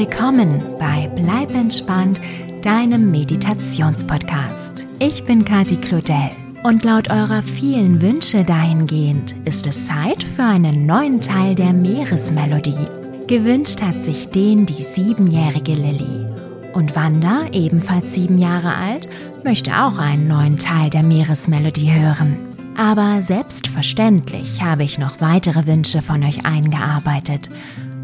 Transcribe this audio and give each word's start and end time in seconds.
willkommen 0.00 0.62
bei 0.78 1.10
Bleib 1.14 1.54
entspannt, 1.54 2.22
deinem 2.62 3.10
Meditationspodcast. 3.10 4.86
Ich 4.98 5.24
bin 5.24 5.44
Kati 5.44 5.76
Claudel 5.76 6.30
und 6.62 6.84
laut 6.84 7.10
eurer 7.10 7.42
vielen 7.42 8.00
Wünsche 8.00 8.42
dahingehend 8.42 9.34
ist 9.44 9.66
es 9.66 9.88
Zeit 9.88 10.22
für 10.22 10.44
einen 10.44 10.86
neuen 10.86 11.20
Teil 11.20 11.54
der 11.54 11.74
Meeresmelodie. 11.74 12.88
Gewünscht 13.26 13.82
hat 13.82 14.02
sich 14.02 14.30
den 14.30 14.64
die 14.64 14.82
siebenjährige 14.82 15.74
Lilly. 15.74 16.26
Und 16.72 16.96
Wanda, 16.96 17.42
ebenfalls 17.52 18.14
sieben 18.14 18.38
Jahre 18.38 18.74
alt, 18.74 19.06
möchte 19.44 19.76
auch 19.84 19.98
einen 19.98 20.28
neuen 20.28 20.56
Teil 20.56 20.88
der 20.88 21.02
Meeresmelodie 21.02 21.92
hören. 21.92 22.38
Aber 22.74 23.20
selbstverständlich 23.20 24.62
habe 24.62 24.82
ich 24.82 24.98
noch 24.98 25.20
weitere 25.20 25.66
Wünsche 25.66 26.00
von 26.00 26.24
euch 26.24 26.46
eingearbeitet. 26.46 27.50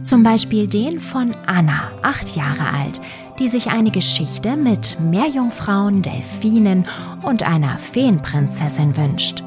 Zum 0.06 0.22
Beispiel 0.22 0.68
den 0.68 1.00
von 1.00 1.34
Anna, 1.46 1.90
acht 2.02 2.36
Jahre 2.36 2.72
alt, 2.72 3.00
die 3.40 3.48
sich 3.48 3.72
eine 3.72 3.90
Geschichte 3.90 4.56
mit 4.56 4.96
Meerjungfrauen, 5.00 6.00
Delfinen 6.00 6.86
und 7.22 7.42
einer 7.42 7.76
Feenprinzessin 7.76 8.96
wünscht. 8.96 9.42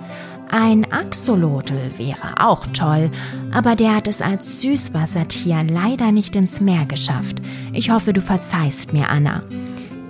Ein 0.50 0.92
Axolotl 0.92 1.80
wäre 1.96 2.46
auch 2.46 2.68
toll, 2.74 3.10
aber 3.54 3.78
der 3.78 3.96
hat 3.96 4.10
es 4.10 4.22
als 4.22 4.62
Süßwassertier 4.62 5.64
leider 5.64 6.12
nicht 6.12 6.36
ins 6.36 6.60
Meer 6.60 6.86
geschafft. 6.86 7.38
Ich 7.72 7.90
hoffe, 7.90 8.12
du 8.12 8.22
verzeihst 8.22 8.92
mir, 8.92 9.08
Anna. 9.08 9.42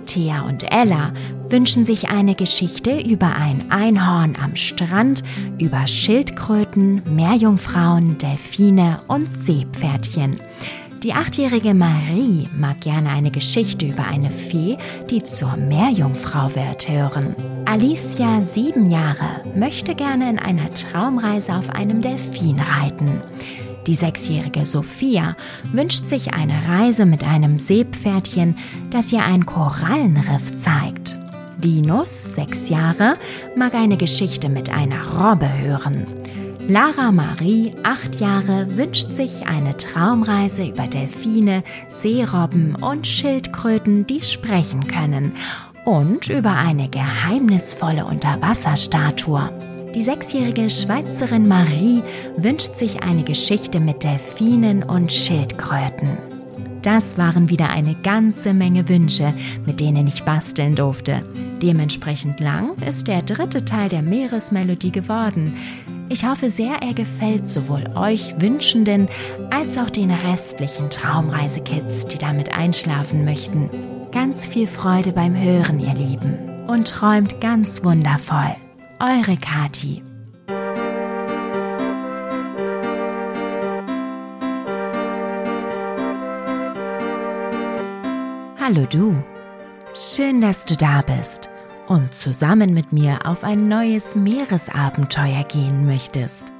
Thea 0.04 0.42
und 0.42 0.64
Ella 0.72 1.12
wünschen 1.50 1.84
sich 1.84 2.08
eine 2.08 2.34
Geschichte 2.34 3.00
über 3.00 3.34
ein 3.34 3.70
Einhorn 3.70 4.36
am 4.40 4.56
Strand, 4.56 5.22
über 5.58 5.86
Schildkröten, 5.86 7.02
Meerjungfrauen, 7.14 8.18
Delfine 8.18 9.00
und 9.08 9.28
Seepferdchen. 9.28 10.40
Die 11.02 11.14
achtjährige 11.14 11.72
Marie 11.72 12.46
mag 12.58 12.82
gerne 12.82 13.08
eine 13.08 13.30
Geschichte 13.30 13.86
über 13.86 14.06
eine 14.06 14.30
Fee, 14.30 14.76
die 15.08 15.22
zur 15.22 15.56
Meerjungfrau 15.56 16.54
wird, 16.54 16.88
hören. 16.88 17.34
Alicia, 17.64 18.42
sieben 18.42 18.90
Jahre, 18.90 19.42
möchte 19.54 19.94
gerne 19.94 20.28
in 20.28 20.38
einer 20.38 20.72
Traumreise 20.74 21.54
auf 21.54 21.70
einem 21.70 22.02
Delfin 22.02 22.60
reiten. 22.60 23.22
Die 23.86 23.94
sechsjährige 23.94 24.66
Sophia 24.66 25.36
wünscht 25.72 26.08
sich 26.10 26.34
eine 26.34 26.68
Reise 26.68 27.06
mit 27.06 27.26
einem 27.26 27.58
Seepferdchen, 27.58 28.56
das 28.90 29.10
ihr 29.10 29.24
ein 29.24 29.46
Korallenriff 29.46 30.58
zeigt. 30.58 31.19
Linus, 31.62 32.34
sechs 32.34 32.68
Jahre, 32.68 33.16
mag 33.56 33.74
eine 33.74 33.96
Geschichte 33.96 34.48
mit 34.48 34.70
einer 34.70 35.06
Robbe 35.18 35.48
hören. 35.58 36.06
Lara 36.68 37.10
Marie, 37.10 37.74
acht 37.82 38.20
Jahre, 38.20 38.76
wünscht 38.76 39.14
sich 39.16 39.46
eine 39.46 39.76
Traumreise 39.76 40.68
über 40.68 40.86
Delfine, 40.86 41.64
Seerobben 41.88 42.76
und 42.76 43.06
Schildkröten, 43.06 44.06
die 44.06 44.22
sprechen 44.22 44.86
können, 44.86 45.34
und 45.84 46.28
über 46.28 46.52
eine 46.52 46.88
geheimnisvolle 46.88 48.04
Unterwasserstatue. 48.04 49.50
Die 49.94 50.02
sechsjährige 50.02 50.70
Schweizerin 50.70 51.48
Marie 51.48 52.04
wünscht 52.36 52.76
sich 52.76 53.02
eine 53.02 53.24
Geschichte 53.24 53.80
mit 53.80 54.04
Delfinen 54.04 54.84
und 54.84 55.12
Schildkröten. 55.12 56.29
Das 56.82 57.18
waren 57.18 57.50
wieder 57.50 57.68
eine 57.70 57.94
ganze 57.94 58.54
Menge 58.54 58.88
Wünsche, 58.88 59.34
mit 59.66 59.80
denen 59.80 60.06
ich 60.06 60.22
basteln 60.24 60.74
durfte. 60.74 61.22
Dementsprechend 61.62 62.40
lang 62.40 62.74
ist 62.88 63.06
der 63.06 63.22
dritte 63.22 63.64
Teil 63.64 63.88
der 63.90 64.02
Meeresmelodie 64.02 64.92
geworden. 64.92 65.56
Ich 66.08 66.26
hoffe 66.26 66.50
sehr, 66.50 66.82
er 66.82 66.94
gefällt 66.94 67.46
sowohl 67.46 67.84
euch 67.94 68.34
Wünschenden 68.40 69.08
als 69.50 69.78
auch 69.78 69.90
den 69.90 70.10
restlichen 70.10 70.90
Traumreisekids, 70.90 72.06
die 72.06 72.18
damit 72.18 72.52
einschlafen 72.52 73.24
möchten. 73.24 73.70
Ganz 74.10 74.46
viel 74.46 74.66
Freude 74.66 75.12
beim 75.12 75.36
Hören, 75.36 75.78
ihr 75.78 75.94
Lieben, 75.94 76.36
und 76.66 76.88
träumt 76.88 77.40
ganz 77.40 77.84
wundervoll. 77.84 78.56
Eure 78.98 79.36
Kati. 79.36 80.02
Hallo 88.72 88.86
du. 88.88 89.20
Schön, 89.94 90.40
dass 90.40 90.64
du 90.64 90.76
da 90.76 91.02
bist 91.02 91.50
und 91.88 92.14
zusammen 92.14 92.72
mit 92.72 92.92
mir 92.92 93.18
auf 93.26 93.42
ein 93.42 93.66
neues 93.66 94.14
Meeresabenteuer 94.14 95.42
gehen 95.42 95.86
möchtest. 95.86 96.52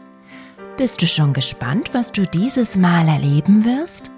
Bist 0.77 1.01
du 1.01 1.07
schon 1.07 1.33
gespannt, 1.33 1.91
was 1.95 2.11
du 2.11 2.27
dieses 2.27 2.77
Mal 2.77 3.07
erleben 3.07 3.65
wirst? 3.65 4.11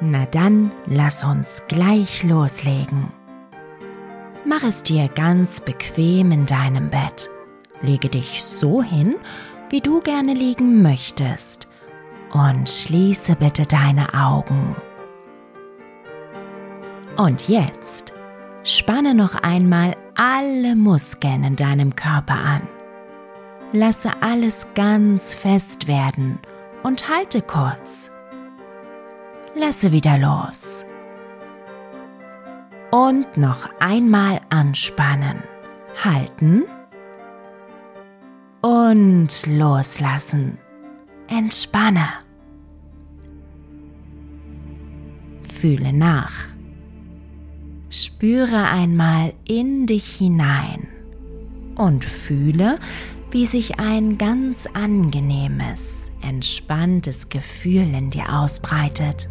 Na 0.00 0.26
dann, 0.26 0.70
lass 0.86 1.24
uns 1.24 1.64
gleich 1.66 2.22
loslegen. 2.22 3.08
Mach 4.44 4.62
es 4.62 4.84
dir 4.84 5.08
ganz 5.08 5.60
bequem 5.60 6.30
in 6.30 6.46
deinem 6.46 6.88
Bett. 6.88 7.28
Lege 7.82 8.08
dich 8.08 8.44
so 8.44 8.80
hin, 8.80 9.16
wie 9.70 9.80
du 9.80 10.00
gerne 10.02 10.34
liegen 10.34 10.82
möchtest. 10.82 11.66
Und 12.32 12.70
schließe 12.70 13.34
bitte 13.34 13.64
deine 13.64 14.14
Augen. 14.14 14.76
Und 17.20 17.50
jetzt 17.50 18.14
Spanne 18.62 19.14
noch 19.14 19.34
einmal 19.34 19.94
alle 20.14 20.74
Muskeln 20.74 21.44
in 21.44 21.54
deinem 21.54 21.94
Körper 21.94 22.32
an. 22.32 22.62
Lasse 23.72 24.10
alles 24.22 24.66
ganz 24.74 25.34
fest 25.34 25.86
werden 25.86 26.38
und 26.82 27.10
halte 27.10 27.42
kurz. 27.42 28.10
Lasse 29.54 29.92
wieder 29.92 30.16
los. 30.16 30.86
Und 32.90 33.36
noch 33.36 33.68
einmal 33.80 34.40
anspannen. 34.48 35.42
Halten. 36.02 36.64
Und 38.62 39.46
loslassen. 39.46 40.56
Entspanne. 41.28 42.08
Fühle 45.52 45.92
nach. 45.92 46.59
Spüre 47.92 48.68
einmal 48.68 49.34
in 49.44 49.86
dich 49.86 50.06
hinein 50.06 50.86
und 51.74 52.04
fühle, 52.04 52.78
wie 53.32 53.46
sich 53.46 53.80
ein 53.80 54.16
ganz 54.16 54.68
angenehmes, 54.72 56.12
entspanntes 56.20 57.30
Gefühl 57.30 57.92
in 57.92 58.10
dir 58.10 58.32
ausbreitet. 58.32 59.28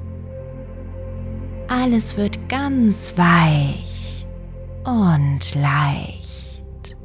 Alles 1.70 2.18
wird 2.18 2.50
ganz 2.50 3.18
weich 3.18 4.28
und 4.84 5.56
leicht. 5.56 6.98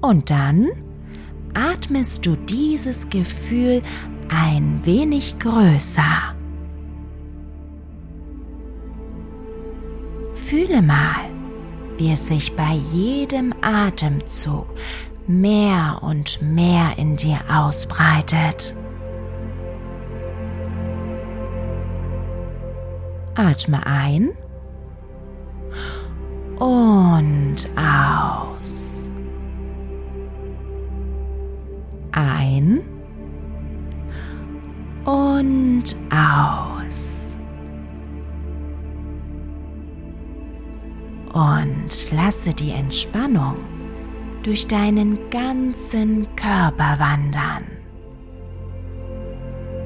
Und 0.00 0.30
dann 0.30 0.68
atmest 1.54 2.24
du 2.24 2.36
dieses 2.36 3.08
Gefühl 3.08 3.82
ein 4.30 4.84
wenig 4.84 5.38
größer. 5.38 6.34
Fühle 10.34 10.82
mal, 10.82 11.30
wie 11.96 12.12
es 12.12 12.28
sich 12.28 12.56
bei 12.56 12.72
jedem 12.92 13.52
Atemzug 13.60 14.66
mehr 15.26 15.98
und 16.02 16.40
mehr 16.42 16.98
in 16.98 17.16
dir 17.16 17.38
ausbreitet. 17.48 18.74
Atme 23.34 23.86
ein 23.86 24.30
und 26.58 27.68
aus. 27.76 29.08
Ein 32.12 32.89
und 35.40 35.96
aus. 36.10 37.36
Und 41.32 42.12
lasse 42.12 42.50
die 42.50 42.72
Entspannung 42.72 43.56
durch 44.42 44.66
deinen 44.66 45.18
ganzen 45.30 46.26
Körper 46.36 46.98
wandern. 46.98 47.64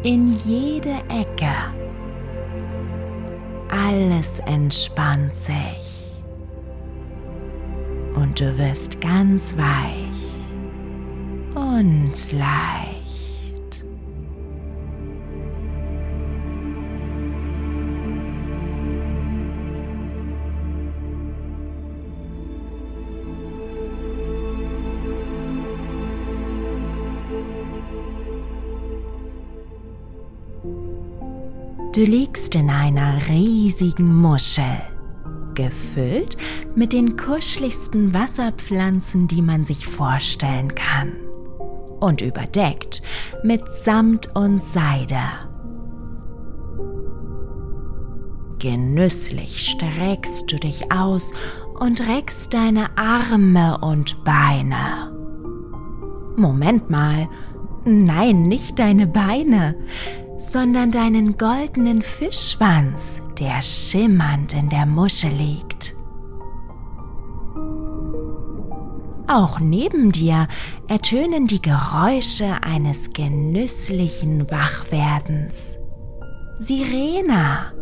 In 0.03 0.33
jede 0.33 0.97
Ecke. 1.09 1.53
Alles 3.71 4.41
entspannt 4.41 5.35
sich. 5.35 6.23
Und 8.15 8.41
du 8.41 8.57
wirst 8.59 9.01
ganz 9.01 9.57
weich 9.57 10.45
und 11.55 12.33
leicht. 12.33 12.84
Du 31.95 32.01
liegst 32.01 32.57
in 32.57 32.71
einer 32.71 33.21
riesigen 33.29 34.17
Muschel, 34.17 34.83
gefüllt 35.55 36.37
mit 36.75 36.93
den 36.93 37.17
kuscheligsten 37.17 38.13
Wasserpflanzen, 38.13 39.29
die 39.29 39.41
man 39.41 39.63
sich 39.63 39.87
vorstellen 39.87 40.75
kann, 40.75 41.13
und 42.01 42.21
überdeckt 42.21 43.01
mit 43.45 43.63
Samt 43.71 44.35
und 44.35 44.65
Seide. 44.65 45.23
Genüsslich 48.59 49.71
streckst 49.71 50.51
du 50.51 50.57
dich 50.57 50.91
aus 50.91 51.33
und 51.79 52.01
reckst 52.09 52.53
deine 52.55 52.99
Arme 52.99 53.79
und 53.79 54.25
Beine. 54.25 55.13
Moment 56.35 56.91
mal, 56.91 57.29
nein, 57.85 58.43
nicht 58.43 58.81
deine 58.81 59.07
Beine, 59.07 59.77
sondern 60.51 60.91
deinen 60.91 61.37
goldenen 61.39 62.03
Fischschwanz, 62.03 63.21
der 63.39 63.63
schimmernd 63.63 64.53
in 64.53 64.69
der 64.69 64.87
Muschel 64.87 65.31
liegt. 65.31 65.95
Auch 69.27 69.59
neben 69.59 70.13
dir 70.13 70.49
ertönen 70.87 71.47
die 71.47 71.63
Geräusche 71.63 72.63
eines 72.63 73.13
genüsslichen 73.15 74.51
Wachwerdens. 74.51 75.79
Sirena. 76.59 77.73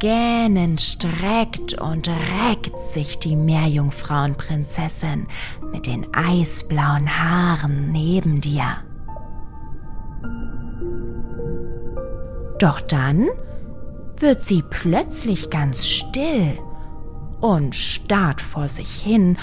Gähnend 0.00 0.82
streckt 0.82 1.80
und 1.80 2.08
reckt 2.08 2.76
sich 2.84 3.18
die 3.18 3.36
Meerjungfrauenprinzessin 3.36 5.26
mit 5.72 5.86
den 5.86 6.06
eisblauen 6.14 7.08
Haaren 7.08 7.90
neben 7.90 8.42
dir. 8.42 8.84
Doch 12.58 12.80
dann 12.80 13.28
wird 14.18 14.42
sie 14.42 14.62
plötzlich 14.62 15.50
ganz 15.50 15.86
still 15.86 16.58
und 17.40 17.74
starrt 17.74 18.40
vor 18.40 18.68
sich 18.68 18.90
hin, 18.90 19.36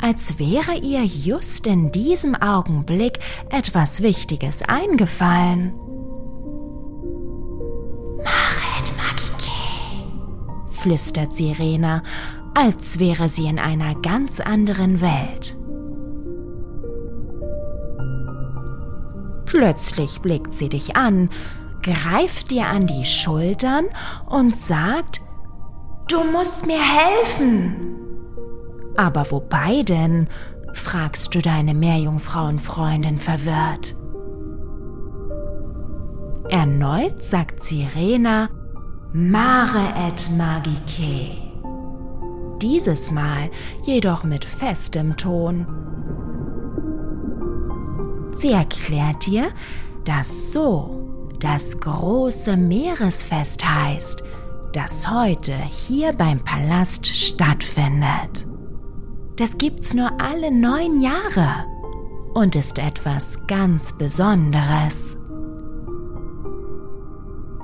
als 0.00 0.38
wäre 0.38 0.76
ihr 0.76 1.04
just 1.04 1.66
in 1.66 1.92
diesem 1.92 2.34
Augenblick 2.34 3.18
etwas 3.50 4.02
Wichtiges 4.02 4.62
eingefallen. 4.62 5.72
Machet 8.18 8.94
Magike, 8.96 10.70
flüstert 10.70 11.36
Sirena, 11.36 12.02
als 12.54 12.98
wäre 12.98 13.28
sie 13.28 13.46
in 13.46 13.58
einer 13.58 13.94
ganz 13.96 14.40
anderen 14.40 15.00
Welt. 15.00 15.56
Plötzlich 19.46 20.20
blickt 20.20 20.54
sie 20.56 20.68
dich 20.68 20.94
an 20.94 21.28
greift 21.82 22.50
dir 22.50 22.66
an 22.66 22.86
die 22.86 23.04
Schultern 23.04 23.86
und 24.26 24.56
sagt, 24.56 25.20
Du 26.08 26.24
musst 26.24 26.66
mir 26.66 26.80
helfen. 26.80 27.76
Aber 28.96 29.30
wobei 29.30 29.82
denn? 29.82 30.28
fragst 30.72 31.34
du 31.34 31.40
deine 31.40 31.74
Meerjungfrauenfreundin 31.74 33.18
verwirrt. 33.18 33.94
Erneut 36.48 37.22
sagt 37.22 37.64
Sirena, 37.64 38.48
Mare 39.12 39.92
et 40.08 40.28
magike. 40.36 41.36
Dieses 42.60 43.10
Mal 43.10 43.50
jedoch 43.84 44.24
mit 44.24 44.44
festem 44.44 45.16
Ton. 45.16 45.66
Sie 48.32 48.52
erklärt 48.52 49.26
dir, 49.26 49.50
dass 50.04 50.52
so 50.52 50.99
das 51.40 51.80
große 51.80 52.56
Meeresfest 52.56 53.66
heißt, 53.66 54.22
das 54.72 55.10
heute 55.10 55.54
hier 55.54 56.12
beim 56.12 56.40
Palast 56.44 57.06
stattfindet. 57.06 58.46
Das 59.36 59.58
gibt's 59.58 59.94
nur 59.94 60.20
alle 60.20 60.52
neun 60.52 61.00
Jahre 61.00 61.64
und 62.34 62.54
ist 62.54 62.78
etwas 62.78 63.46
ganz 63.46 63.94
Besonderes. 63.94 65.16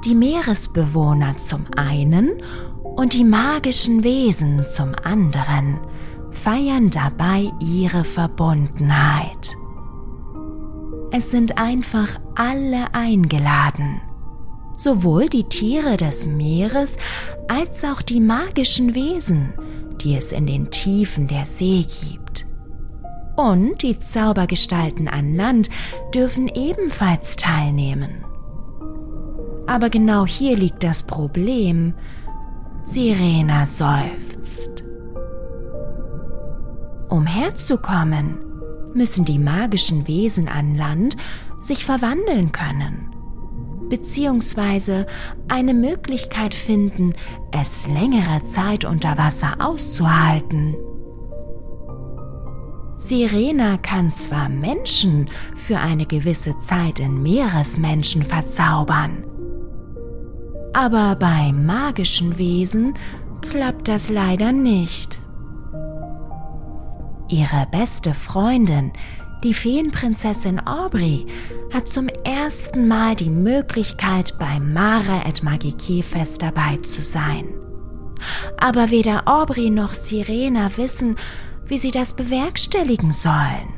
Die 0.04 0.14
Meeresbewohner 0.14 1.36
zum 1.36 1.64
einen 1.76 2.42
und 2.96 3.12
die 3.12 3.24
magischen 3.24 4.02
Wesen 4.02 4.64
zum 4.66 4.94
anderen 5.04 5.78
feiern 6.30 6.90
dabei 6.90 7.50
ihre 7.60 8.04
Verbundenheit. 8.04 9.56
Es 11.12 11.30
sind 11.30 11.58
einfach 11.58 12.18
alle 12.34 12.92
eingeladen. 12.94 14.00
Sowohl 14.76 15.28
die 15.28 15.44
Tiere 15.44 15.96
des 15.96 16.26
Meeres 16.26 16.98
als 17.48 17.84
auch 17.84 18.02
die 18.02 18.20
magischen 18.20 18.94
Wesen, 18.94 19.54
die 20.02 20.16
es 20.16 20.32
in 20.32 20.46
den 20.46 20.70
Tiefen 20.70 21.28
der 21.28 21.46
See 21.46 21.86
gibt. 22.02 22.46
Und 23.36 23.82
die 23.82 23.98
Zaubergestalten 23.98 25.08
an 25.08 25.34
Land 25.34 25.70
dürfen 26.14 26.48
ebenfalls 26.48 27.36
teilnehmen. 27.36 28.24
Aber 29.66 29.90
genau 29.90 30.26
hier 30.26 30.56
liegt 30.56 30.82
das 30.82 31.02
Problem. 31.02 31.94
Sirena 32.84 33.66
seufzt. 33.66 34.84
Um 37.08 37.26
herzukommen, 37.26 38.38
müssen 38.96 39.24
die 39.24 39.38
magischen 39.38 40.08
Wesen 40.08 40.48
an 40.48 40.74
Land 40.74 41.16
sich 41.60 41.84
verwandeln 41.84 42.52
können, 42.52 43.14
beziehungsweise 43.88 45.06
eine 45.48 45.74
Möglichkeit 45.74 46.54
finden, 46.54 47.14
es 47.52 47.86
längere 47.86 48.42
Zeit 48.44 48.84
unter 48.84 49.16
Wasser 49.18 49.54
auszuhalten. 49.58 50.74
Sirena 52.96 53.76
kann 53.76 54.12
zwar 54.12 54.48
Menschen 54.48 55.26
für 55.54 55.78
eine 55.78 56.06
gewisse 56.06 56.58
Zeit 56.58 56.98
in 56.98 57.22
Meeresmenschen 57.22 58.22
verzaubern, 58.22 59.24
aber 60.72 61.14
bei 61.16 61.52
magischen 61.52 62.36
Wesen 62.36 62.94
klappt 63.50 63.88
das 63.88 64.08
leider 64.10 64.52
nicht. 64.52 65.20
Ihre 67.28 67.66
beste 67.70 68.14
Freundin, 68.14 68.92
die 69.42 69.52
Feenprinzessin 69.52 70.64
Aubrey, 70.66 71.26
hat 71.72 71.88
zum 71.88 72.08
ersten 72.24 72.86
Mal 72.86 73.16
die 73.16 73.30
Möglichkeit, 73.30 74.38
beim 74.38 74.72
Mare 74.72 75.22
et 75.26 75.42
Magike 75.42 76.02
Fest 76.02 76.42
dabei 76.42 76.76
zu 76.78 77.02
sein. 77.02 77.46
Aber 78.58 78.90
weder 78.90 79.26
Aubrey 79.26 79.70
noch 79.70 79.92
Sirena 79.92 80.70
wissen, 80.76 81.16
wie 81.66 81.78
sie 81.78 81.90
das 81.90 82.14
bewerkstelligen 82.14 83.10
sollen. 83.10 83.74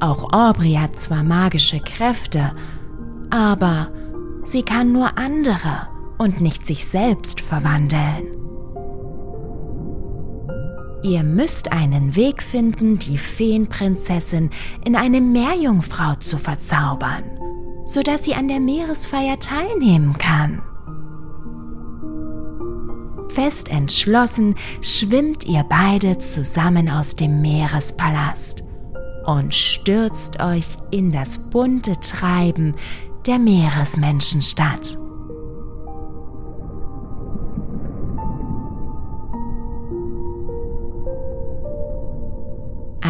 Auch 0.00 0.32
Aubrey 0.32 0.74
hat 0.74 0.96
zwar 0.96 1.24
magische 1.24 1.80
Kräfte, 1.80 2.54
aber 3.30 3.90
sie 4.44 4.62
kann 4.62 4.92
nur 4.92 5.18
andere 5.18 5.88
und 6.18 6.40
nicht 6.40 6.66
sich 6.66 6.86
selbst 6.86 7.40
verwandeln. 7.40 8.45
Ihr 11.06 11.22
müsst 11.22 11.70
einen 11.70 12.16
Weg 12.16 12.42
finden, 12.42 12.98
die 12.98 13.16
Feenprinzessin 13.16 14.50
in 14.84 14.96
eine 14.96 15.20
Meerjungfrau 15.20 16.16
zu 16.16 16.36
verzaubern, 16.36 17.22
sodass 17.86 18.24
sie 18.24 18.34
an 18.34 18.48
der 18.48 18.58
Meeresfeier 18.58 19.38
teilnehmen 19.38 20.18
kann. 20.18 20.62
Fest 23.28 23.68
entschlossen 23.68 24.56
schwimmt 24.80 25.44
ihr 25.44 25.64
beide 25.68 26.18
zusammen 26.18 26.90
aus 26.90 27.14
dem 27.14 27.40
Meerespalast 27.40 28.64
und 29.26 29.54
stürzt 29.54 30.40
euch 30.40 30.66
in 30.90 31.12
das 31.12 31.38
bunte 31.38 31.92
Treiben 32.00 32.74
der 33.26 33.38
Meeresmenschenstadt. 33.38 34.98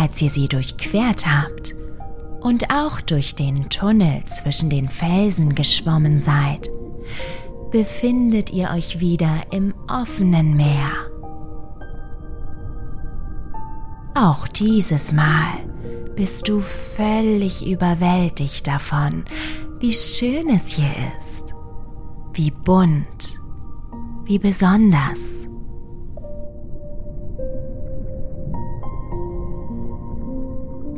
Als 0.07 0.23
ihr 0.23 0.31
sie 0.31 0.47
durchquert 0.47 1.27
habt 1.27 1.75
und 2.41 2.71
auch 2.71 3.01
durch 3.01 3.35
den 3.35 3.69
Tunnel 3.71 4.25
zwischen 4.27 4.71
den 4.71 4.89
Felsen 4.89 5.57
geschwommen 5.57 6.21
seid, 6.21 6.71
befindet 7.73 8.51
ihr 8.51 8.71
euch 8.71 9.01
wieder 9.01 9.35
im 9.51 9.75
offenen 9.89 10.57
Meer. 10.57 10.93
Auch 14.15 14.47
dieses 14.47 15.11
Mal 15.11 15.51
bist 16.15 16.49
du 16.49 16.61
völlig 16.61 17.67
überwältigt 17.67 18.69
davon, 18.69 19.25
wie 19.81 19.93
schön 19.93 20.51
es 20.51 20.69
hier 20.69 20.95
ist, 21.19 21.53
wie 22.33 22.53
bunt, 22.53 23.41
wie 24.25 24.39
besonders. 24.39 25.49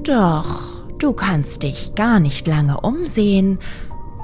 Doch 0.08 0.78
Du 0.98 1.12
kannst 1.12 1.62
dich 1.62 1.94
gar 1.94 2.18
nicht 2.18 2.48
lange 2.48 2.80
umsehen, 2.80 3.60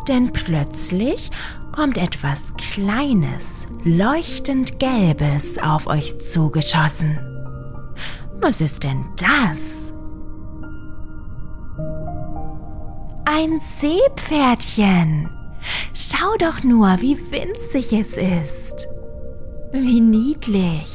denn 0.08 0.32
plötzlich 0.32 1.30
kommt 1.70 1.98
etwas 1.98 2.52
Kleines, 2.56 3.68
leuchtend 3.84 4.80
Gelbes 4.80 5.58
auf 5.58 5.86
euch 5.86 6.18
zugeschossen. 6.18 7.18
Was 8.40 8.60
ist 8.60 8.82
denn 8.82 9.04
das? 9.16 9.92
Ein 13.24 13.60
Seepferdchen. 13.60 15.30
Schau 15.94 16.36
doch 16.38 16.64
nur, 16.64 16.88
wie 17.00 17.16
winzig 17.30 17.92
es 17.92 18.16
ist. 18.16 18.88
Wie 19.72 20.00
niedlich. 20.00 20.90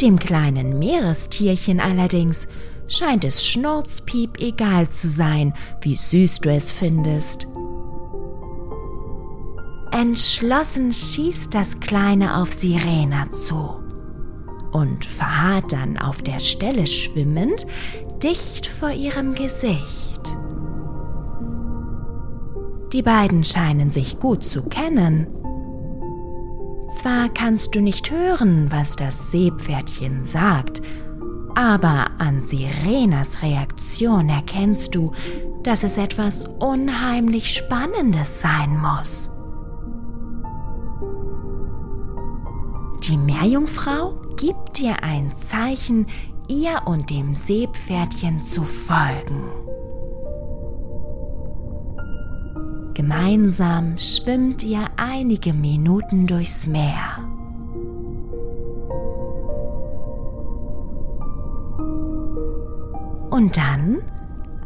Dem 0.00 0.18
kleinen 0.18 0.78
Meerestierchen 0.78 1.78
allerdings 1.78 2.48
scheint 2.88 3.24
es 3.24 3.46
schnurzpiep 3.46 4.40
egal 4.40 4.88
zu 4.88 5.10
sein, 5.10 5.52
wie 5.82 5.94
süß 5.94 6.40
du 6.40 6.50
es 6.50 6.70
findest. 6.70 7.46
Entschlossen 9.92 10.92
schießt 10.92 11.54
das 11.54 11.80
Kleine 11.80 12.36
auf 12.40 12.52
Sirena 12.52 13.30
zu 13.32 13.80
und 14.72 15.04
verharrt 15.04 15.72
dann 15.72 15.98
auf 15.98 16.22
der 16.22 16.38
Stelle 16.38 16.86
schwimmend 16.86 17.66
dicht 18.22 18.66
vor 18.66 18.90
ihrem 18.90 19.34
Gesicht. 19.34 20.20
Die 22.92 23.02
beiden 23.02 23.44
scheinen 23.44 23.90
sich 23.90 24.18
gut 24.18 24.44
zu 24.44 24.62
kennen. 24.62 25.26
Zwar 26.90 27.28
kannst 27.28 27.76
du 27.76 27.80
nicht 27.80 28.10
hören, 28.10 28.72
was 28.72 28.96
das 28.96 29.30
Seepferdchen 29.30 30.24
sagt, 30.24 30.82
aber 31.54 32.10
an 32.18 32.42
Sirenas 32.42 33.42
Reaktion 33.42 34.28
erkennst 34.28 34.96
du, 34.96 35.12
dass 35.62 35.84
es 35.84 35.96
etwas 35.98 36.46
unheimlich 36.58 37.54
Spannendes 37.54 38.40
sein 38.40 38.76
muss. 38.76 39.30
Die 43.04 43.16
Meerjungfrau 43.16 44.14
gibt 44.36 44.78
dir 44.78 45.02
ein 45.04 45.34
Zeichen, 45.36 46.06
ihr 46.48 46.82
und 46.86 47.08
dem 47.10 47.36
Seepferdchen 47.36 48.42
zu 48.42 48.64
folgen. 48.64 49.44
Gemeinsam 52.94 53.96
schwimmt 53.98 54.62
ihr 54.64 54.84
einige 54.96 55.52
Minuten 55.52 56.26
durchs 56.26 56.66
Meer. 56.66 57.18
Und 63.30 63.56
dann 63.56 64.02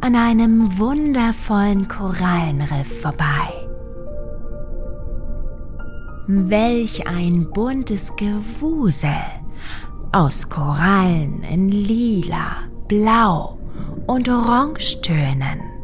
an 0.01 0.15
einem 0.15 0.77
wundervollen 0.77 1.87
Korallenriff 1.87 3.01
vorbei. 3.01 3.67
Welch 6.27 7.07
ein 7.07 7.47
buntes 7.51 8.15
Gewusel 8.15 9.15
aus 10.11 10.49
Korallen 10.49 11.43
in 11.43 11.69
lila, 11.69 12.63
blau 12.87 13.59
und 14.07 14.27
orangetönen. 14.27 15.74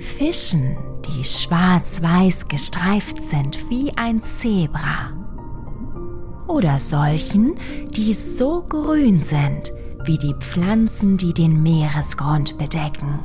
Fischen, 0.00 0.76
die 1.06 1.24
schwarz-weiß 1.24 2.48
gestreift 2.48 3.28
sind 3.28 3.68
wie 3.68 3.92
ein 3.96 4.22
Zebra. 4.22 5.12
Oder 6.48 6.80
solchen, 6.80 7.56
die 7.90 8.12
so 8.14 8.62
grün 8.68 9.22
sind 9.22 9.72
wie 10.04 10.18
die 10.18 10.34
Pflanzen, 10.40 11.18
die 11.18 11.34
den 11.34 11.62
Meeresgrund 11.62 12.56
bedecken. 12.58 13.20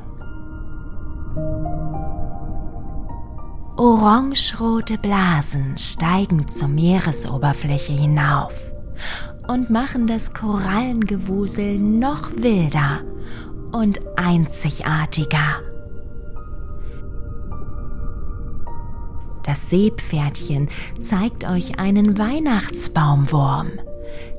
Orangerote 3.78 4.98
Blasen 4.98 5.78
steigen 5.78 6.48
zur 6.48 6.68
Meeresoberfläche 6.68 7.94
hinauf 7.94 8.54
und 9.48 9.70
machen 9.70 10.08
das 10.08 10.34
Korallengewusel 10.34 11.78
noch 11.78 12.32
wilder 12.38 13.02
und 13.72 14.00
einzigartiger. 14.18 15.75
Das 19.46 19.70
Seepferdchen 19.70 20.70
zeigt 21.00 21.48
euch 21.48 21.78
einen 21.78 22.18
Weihnachtsbaumwurm, 22.18 23.74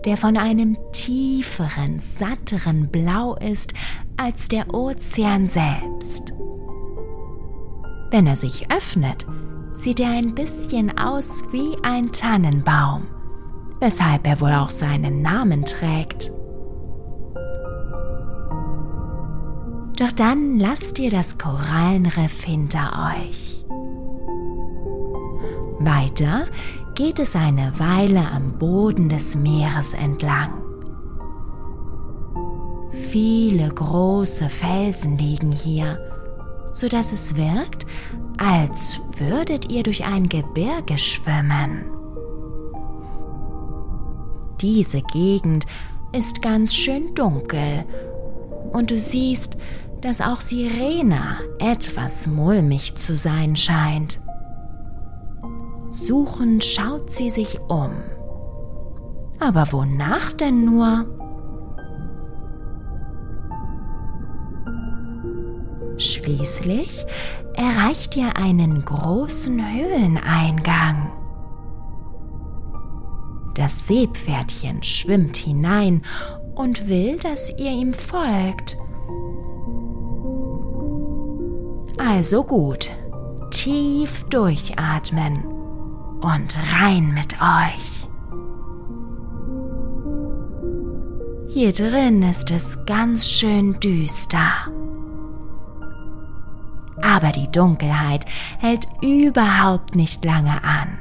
der 0.04 0.16
von 0.16 0.36
einem 0.36 0.76
tieferen, 0.92 2.00
satteren 2.00 2.88
Blau 2.88 3.36
ist 3.36 3.72
als 4.16 4.48
der 4.48 4.74
Ozean 4.74 5.48
selbst. 5.48 6.32
Wenn 8.10 8.26
er 8.26 8.36
sich 8.36 8.70
öffnet, 8.72 9.26
sieht 9.74 10.00
er 10.00 10.10
ein 10.10 10.34
bisschen 10.34 10.98
aus 10.98 11.44
wie 11.52 11.76
ein 11.84 12.10
Tannenbaum, 12.10 13.06
weshalb 13.78 14.26
er 14.26 14.40
wohl 14.40 14.54
auch 14.54 14.70
seinen 14.70 15.22
Namen 15.22 15.64
trägt. 15.64 16.32
Doch 19.98 20.12
dann 20.12 20.58
lasst 20.58 20.98
ihr 20.98 21.10
das 21.10 21.38
Korallenriff 21.38 22.42
hinter 22.42 23.14
euch. 23.14 23.65
Weiter 25.78 26.46
geht 26.94 27.18
es 27.18 27.36
eine 27.36 27.78
Weile 27.78 28.30
am 28.30 28.58
Boden 28.58 29.08
des 29.08 29.34
Meeres 29.34 29.92
entlang. 29.92 30.50
Viele 33.10 33.68
große 33.68 34.48
Felsen 34.48 35.18
liegen 35.18 35.52
hier, 35.52 35.98
so 36.72 36.88
dass 36.88 37.12
es 37.12 37.36
wirkt, 37.36 37.86
als 38.38 39.00
würdet 39.18 39.70
ihr 39.70 39.82
durch 39.82 40.04
ein 40.04 40.28
Gebirge 40.28 40.96
schwimmen. 40.96 41.84
Diese 44.60 45.02
Gegend 45.02 45.66
ist 46.12 46.40
ganz 46.40 46.74
schön 46.74 47.14
dunkel 47.14 47.84
und 48.72 48.90
du 48.90 48.98
siehst, 48.98 49.56
dass 50.00 50.20
auch 50.20 50.40
Sirena 50.40 51.40
etwas 51.58 52.26
mulmig 52.26 52.96
zu 52.96 53.16
sein 53.16 53.56
scheint. 53.56 54.20
Suchend 55.96 56.62
schaut 56.62 57.10
sie 57.10 57.30
sich 57.30 57.58
um. 57.68 57.90
Aber 59.40 59.72
wonach 59.72 60.34
denn 60.34 60.66
nur? 60.66 61.06
Schließlich 65.96 67.06
erreicht 67.54 68.14
ihr 68.14 68.36
einen 68.36 68.84
großen 68.84 69.58
Höhleneingang. 69.58 71.10
Das 73.54 73.86
Seepferdchen 73.86 74.82
schwimmt 74.82 75.38
hinein 75.38 76.02
und 76.54 76.90
will, 76.90 77.16
dass 77.16 77.50
ihr 77.58 77.70
ihm 77.70 77.94
folgt. 77.94 78.76
Also 81.96 82.44
gut, 82.44 82.90
tief 83.50 84.24
durchatmen 84.24 85.55
und 86.26 86.58
rein 86.74 87.14
mit 87.14 87.34
euch. 87.40 88.08
Hier 91.48 91.72
drin 91.72 92.22
ist 92.24 92.50
es 92.50 92.84
ganz 92.84 93.30
schön 93.30 93.78
düster. 93.78 94.66
Aber 97.00 97.30
die 97.30 97.50
Dunkelheit 97.52 98.26
hält 98.58 98.88
überhaupt 99.02 99.94
nicht 99.94 100.24
lange 100.24 100.62
an. 100.64 100.98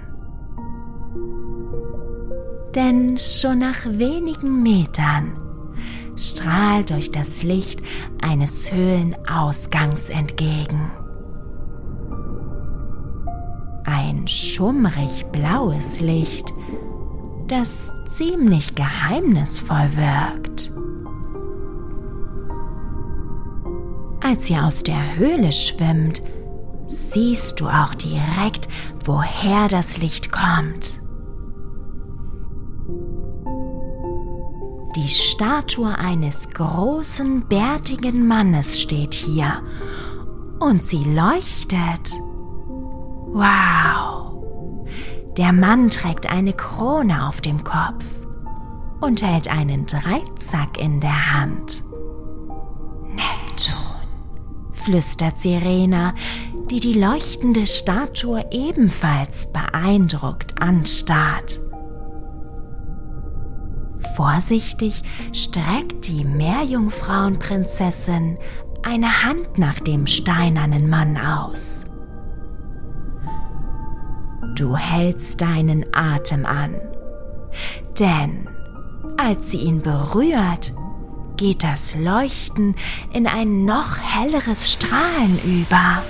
Denn 2.75 3.17
schon 3.17 3.59
nach 3.59 3.85
wenigen 3.85 4.61
Metern 4.61 5.37
strahlt 6.15 6.91
euch 6.91 7.11
das 7.11 7.41
Licht 7.41 7.81
eines 8.21 8.71
Höhlenausgangs 8.71 10.09
entgegen. 10.09 10.91
Ein 13.85 14.27
schummrig 14.27 15.25
blaues 15.31 15.99
Licht, 16.01 16.53
das 17.47 17.91
ziemlich 18.15 18.73
geheimnisvoll 18.73 19.89
wirkt. 19.95 20.71
Als 24.23 24.49
ihr 24.49 24.65
aus 24.65 24.81
der 24.81 25.17
Höhle 25.17 25.51
schwimmt, 25.51 26.23
siehst 26.87 27.59
du 27.59 27.67
auch 27.67 27.93
direkt, 27.93 28.67
woher 29.05 29.67
das 29.67 29.99
Licht 29.99 30.31
kommt. 30.31 30.99
Die 34.95 35.09
Statue 35.09 35.95
eines 35.95 36.49
großen, 36.49 37.47
bärtigen 37.47 38.27
Mannes 38.27 38.81
steht 38.81 39.13
hier 39.13 39.61
und 40.59 40.83
sie 40.83 41.03
leuchtet. 41.03 42.13
Wow! 43.35 44.87
Der 45.37 45.51
Mann 45.51 45.89
trägt 45.89 46.31
eine 46.31 46.53
Krone 46.53 47.27
auf 47.27 47.41
dem 47.41 47.65
Kopf 47.65 48.05
und 49.01 49.21
hält 49.21 49.49
einen 49.49 49.85
Dreizack 49.85 50.79
in 50.79 51.01
der 51.01 51.33
Hand. 51.33 51.83
Neptun, 53.09 53.75
flüstert 54.71 55.37
Sirena, 55.37 56.13
die 56.71 56.79
die 56.79 56.93
leuchtende 56.93 57.65
Statue 57.65 58.45
ebenfalls 58.51 59.51
beeindruckt 59.51 60.61
anstarrt. 60.61 61.59
Vorsichtig 64.15 65.03
streckt 65.33 66.07
die 66.07 66.23
Meerjungfrauenprinzessin 66.23 68.37
eine 68.81 69.23
Hand 69.23 69.57
nach 69.57 69.81
dem 69.81 70.07
steinernen 70.07 70.89
Mann 70.89 71.17
aus. 71.17 71.84
Du 74.55 74.77
hältst 74.77 75.41
deinen 75.41 75.85
Atem 75.93 76.45
an, 76.45 76.75
denn 77.99 78.47
als 79.17 79.51
sie 79.51 79.57
ihn 79.57 79.81
berührt, 79.81 80.73
geht 81.35 81.61
das 81.61 81.95
Leuchten 81.95 82.75
in 83.11 83.27
ein 83.27 83.65
noch 83.65 83.97
helleres 83.97 84.71
Strahlen 84.71 85.39
über. 85.43 86.01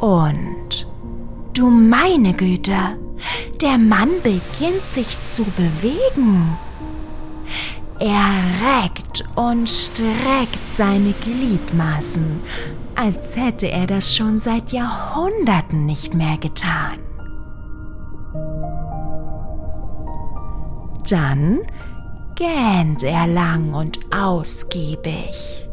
Und 0.00 0.86
du 1.52 1.68
meine 1.68 2.32
Güte, 2.32 2.98
der 3.60 3.76
Mann 3.76 4.10
beginnt 4.22 4.84
sich 4.92 5.18
zu 5.30 5.44
bewegen. 5.44 6.56
Er 7.98 8.82
reckt 8.82 9.24
und 9.34 9.68
streckt 9.68 10.76
seine 10.76 11.12
Gliedmaßen, 11.12 12.40
als 12.96 13.36
hätte 13.36 13.70
er 13.70 13.86
das 13.86 14.16
schon 14.16 14.40
seit 14.40 14.72
Jahrhunderten 14.72 15.84
nicht 15.86 16.14
mehr 16.14 16.38
getan. 16.38 16.98
Dann 21.08 21.60
gähnt 22.34 23.02
er 23.02 23.26
lang 23.26 23.74
und 23.74 24.00
ausgiebig. 24.12 25.68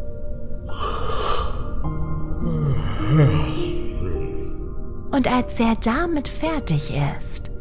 Und 5.12 5.28
als 5.28 5.60
er 5.60 5.76
damit 5.84 6.28
fertig 6.28 6.94
ist, 7.18 7.52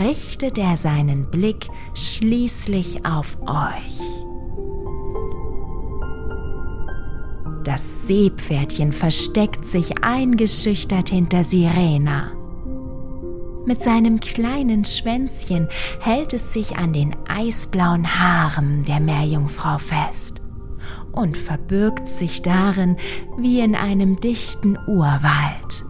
richtet 0.00 0.58
er 0.58 0.76
seinen 0.76 1.30
Blick 1.30 1.68
schließlich 1.94 3.04
auf 3.06 3.38
euch. 3.42 4.29
Das 7.64 8.06
Seepferdchen 8.06 8.92
versteckt 8.92 9.66
sich 9.66 10.02
eingeschüchtert 10.02 11.10
hinter 11.10 11.44
Sirena. 11.44 12.32
Mit 13.66 13.82
seinem 13.82 14.20
kleinen 14.20 14.86
Schwänzchen 14.86 15.68
hält 16.00 16.32
es 16.32 16.54
sich 16.54 16.76
an 16.76 16.94
den 16.94 17.14
eisblauen 17.28 18.18
Haaren 18.18 18.84
der 18.86 19.00
Meerjungfrau 19.00 19.76
fest 19.78 20.40
und 21.12 21.36
verbirgt 21.36 22.08
sich 22.08 22.40
darin 22.40 22.96
wie 23.36 23.60
in 23.60 23.74
einem 23.74 24.18
dichten 24.20 24.78
Urwald. 24.86 25.84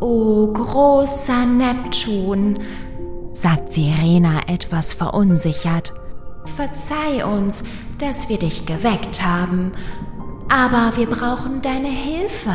O 0.00 0.52
großer 0.52 1.46
Neptun, 1.46 2.58
sagt 3.32 3.74
Sirena 3.74 4.48
etwas 4.48 4.92
verunsichert, 4.92 5.92
verzeih 6.44 7.24
uns, 7.24 7.62
dass 7.98 8.28
wir 8.28 8.38
dich 8.38 8.66
geweckt 8.66 9.22
haben, 9.22 9.72
aber 10.48 10.96
wir 10.96 11.06
brauchen 11.06 11.62
deine 11.62 11.88
Hilfe. 11.88 12.54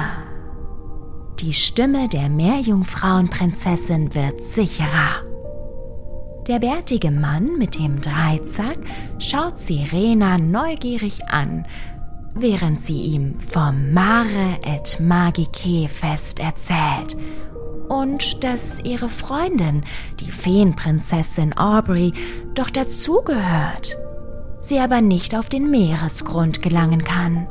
Die 1.40 1.54
Stimme 1.54 2.08
der 2.08 2.30
Meerjungfrauenprinzessin 2.30 4.16
wird 4.16 4.44
sicherer. 4.44 5.24
Der 6.48 6.60
bärtige 6.60 7.12
Mann 7.12 7.58
mit 7.58 7.78
dem 7.78 8.02
Dreizack 8.02 8.78
schaut 9.20 9.60
Sirena 9.60 10.38
neugierig 10.38 11.28
an, 11.28 11.66
während 12.36 12.82
sie 12.82 13.02
ihm 13.02 13.40
vom 13.40 13.94
Mare 13.94 14.60
et 14.64 15.00
Magique 15.00 15.90
Fest 15.90 16.40
erzählt 16.40 17.18
und 17.88 18.44
dass 18.44 18.80
ihre 18.84 19.10
Freundin, 19.10 19.84
die 20.20 20.32
Feenprinzessin 20.32 21.58
Aubrey, 21.58 22.14
doch 22.54 22.70
dazugehört, 22.70 23.98
sie 24.60 24.80
aber 24.80 25.02
nicht 25.02 25.36
auf 25.36 25.50
den 25.50 25.70
Meeresgrund 25.70 26.62
gelangen 26.62 27.04
kann. 27.04 27.48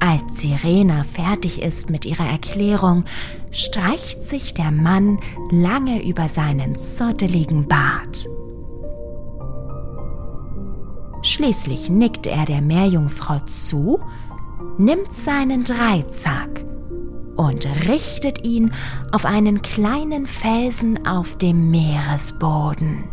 Als 0.00 0.40
Sirena 0.40 1.04
fertig 1.04 1.60
ist 1.60 1.90
mit 1.90 2.06
ihrer 2.06 2.26
Erklärung, 2.26 3.04
streicht 3.50 4.24
sich 4.24 4.54
der 4.54 4.70
Mann 4.70 5.18
lange 5.50 6.02
über 6.06 6.28
seinen 6.28 6.78
zotteligen 6.78 7.68
Bart. 7.68 8.26
Schließlich 11.22 11.90
nickt 11.90 12.26
er 12.26 12.46
der 12.46 12.62
Meerjungfrau 12.62 13.40
zu, 13.40 14.00
nimmt 14.78 15.14
seinen 15.22 15.64
Dreizack 15.64 16.64
und 17.40 17.66
richtet 17.88 18.44
ihn 18.44 18.70
auf 19.12 19.24
einen 19.24 19.62
kleinen 19.62 20.26
Felsen 20.26 21.06
auf 21.06 21.38
dem 21.38 21.70
Meeresboden. 21.70 23.04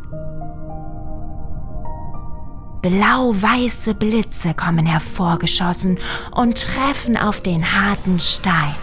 Blau-weiße 2.81 3.93
Blitze 3.95 4.53
kommen 4.53 4.85
hervorgeschossen 4.85 5.97
und 6.31 6.61
treffen 6.61 7.15
auf 7.15 7.39
den 7.39 7.71
harten 7.71 8.19
Stein. 8.19 8.75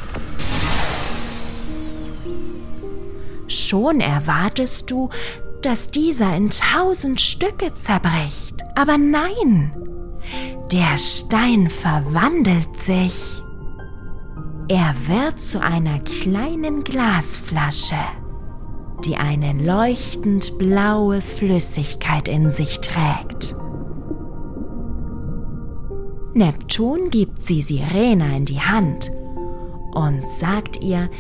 Schon 3.46 4.00
erwartest 4.00 4.90
du, 4.90 5.11
dass 5.61 5.90
dieser 5.90 6.35
in 6.35 6.48
tausend 6.48 7.20
Stücke 7.20 7.74
zerbricht. 7.74 8.62
Aber 8.76 8.96
nein, 8.96 9.76
der 10.72 10.96
Stein 10.96 11.68
verwandelt 11.68 12.80
sich. 12.80 13.42
Er 14.68 14.94
wird 15.07 15.38
zu 15.40 15.61
einer 15.61 15.98
kleinen 16.00 16.85
Glasflasche, 16.85 17.98
die 19.05 19.16
eine 19.16 19.53
leuchtend 19.53 20.57
blaue 20.59 21.20
Flüssigkeit 21.20 22.29
in 22.29 22.50
sich 22.50 22.81
trägt. 22.81 23.55
Neptun 26.33 27.11
gibt 27.11 27.42
sie 27.42 27.61
Sirena 27.61 28.37
in 28.37 28.46
die 28.46 28.61
Hand 28.61 29.11
und 29.92 30.27
sagt 30.27 30.83
ihr, 30.83 31.11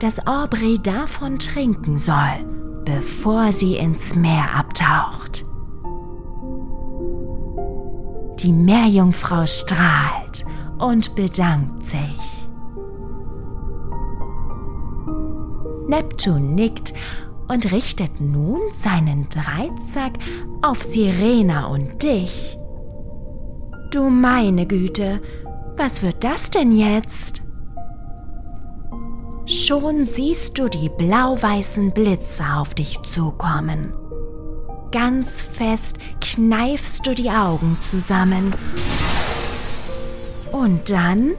dass 0.00 0.26
Aubrey 0.26 0.80
davon 0.82 1.38
trinken 1.38 1.98
soll, 1.98 2.44
bevor 2.86 3.52
sie 3.52 3.76
ins 3.76 4.14
Meer 4.16 4.46
abtaucht. 4.56 5.44
Die 8.40 8.52
Meerjungfrau 8.52 9.46
strahlt 9.46 10.44
und 10.78 11.14
bedankt 11.14 11.86
sich. 11.86 12.43
Neptun 15.88 16.54
nickt 16.54 16.94
und 17.48 17.70
richtet 17.72 18.20
nun 18.20 18.60
seinen 18.72 19.28
Dreizack 19.28 20.12
auf 20.62 20.82
Sirena 20.82 21.66
und 21.66 22.02
dich 22.02 22.56
Du 23.94 24.10
meine 24.10 24.66
Güte, 24.66 25.20
was 25.76 26.02
wird 26.02 26.24
das 26.24 26.50
denn 26.50 26.72
jetzt? 26.72 27.44
Schon 29.46 30.04
siehst 30.04 30.58
du 30.58 30.68
die 30.68 30.88
blau-weißen 30.88 31.92
Blitze 31.92 32.42
auf 32.56 32.74
dich 32.74 33.00
zukommen. 33.02 33.92
Ganz 34.90 35.42
fest 35.42 35.98
kneifst 36.20 37.06
du 37.06 37.14
die 37.14 37.30
Augen 37.30 37.76
zusammen. 37.78 38.52
Und 40.50 40.90
dann 40.90 41.34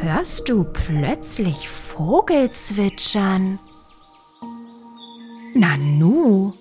hörst 0.00 0.48
du 0.48 0.64
plötzlich 0.64 1.68
Vogelzwitschern. 1.98 3.58
Nanu, 5.54 6.52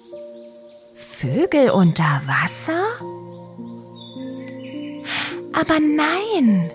Vögel 0.95 1.69
unter 1.69 2.23
Wasser? 2.25 2.81
Aber 5.53 5.79
nein, 5.79 6.71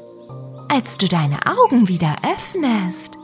als 0.68 0.96
du 0.96 1.08
deine 1.08 1.40
Augen 1.44 1.88
wieder 1.88 2.14
öffnest, 2.22 3.18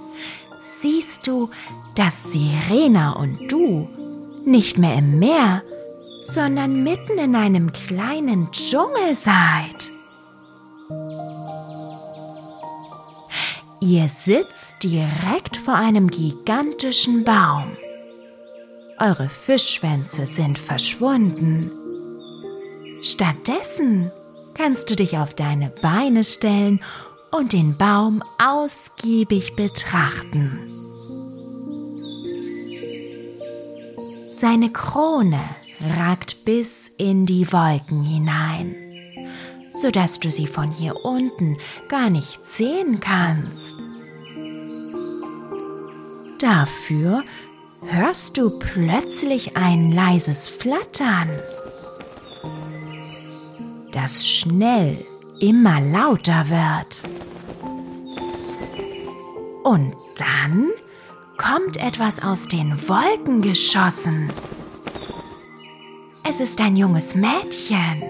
siehst 0.64 1.28
du, 1.28 1.48
dass 1.94 2.32
Sirena 2.32 3.12
und 3.12 3.38
du 3.46 3.88
nicht 4.44 4.76
mehr 4.76 4.96
im 4.96 5.20
Meer, 5.20 5.62
sondern 6.20 6.82
mitten 6.82 7.16
in 7.16 7.36
einem 7.36 7.72
kleinen 7.72 8.50
Dschungel 8.50 9.14
seid. 9.14 9.92
Ihr 13.80 14.08
direkt 14.82 15.56
vor 15.56 15.74
einem 15.74 16.08
gigantischen 16.08 17.24
Baum. 17.24 17.76
Eure 18.98 19.28
Fischschwänze 19.28 20.26
sind 20.26 20.58
verschwunden. 20.58 21.70
Stattdessen 23.02 24.10
kannst 24.54 24.90
du 24.90 24.96
dich 24.96 25.18
auf 25.18 25.34
deine 25.34 25.70
Beine 25.82 26.24
stellen 26.24 26.80
und 27.30 27.52
den 27.52 27.76
Baum 27.76 28.24
ausgiebig 28.38 29.54
betrachten. 29.54 30.58
Seine 34.32 34.70
Krone 34.70 35.40
ragt 35.96 36.44
bis 36.44 36.88
in 36.96 37.26
die 37.26 37.52
Wolken 37.52 38.02
hinein, 38.02 38.74
sodass 39.72 40.18
du 40.20 40.30
sie 40.30 40.46
von 40.46 40.70
hier 40.70 41.04
unten 41.04 41.56
gar 41.88 42.10
nicht 42.10 42.44
sehen 42.46 43.00
kannst. 43.00 43.76
Dafür 46.38 47.24
hörst 47.84 48.38
du 48.38 48.50
plötzlich 48.60 49.56
ein 49.56 49.90
leises 49.90 50.48
Flattern, 50.48 51.28
das 53.92 54.24
schnell 54.24 55.04
immer 55.40 55.80
lauter 55.80 56.48
wird. 56.48 57.02
Und 59.64 59.94
dann 60.16 60.68
kommt 61.38 61.76
etwas 61.76 62.22
aus 62.22 62.46
den 62.46 62.88
Wolken 62.88 63.42
geschossen. 63.42 64.30
Es 66.22 66.38
ist 66.38 66.60
ein 66.60 66.76
junges 66.76 67.16
Mädchen 67.16 68.04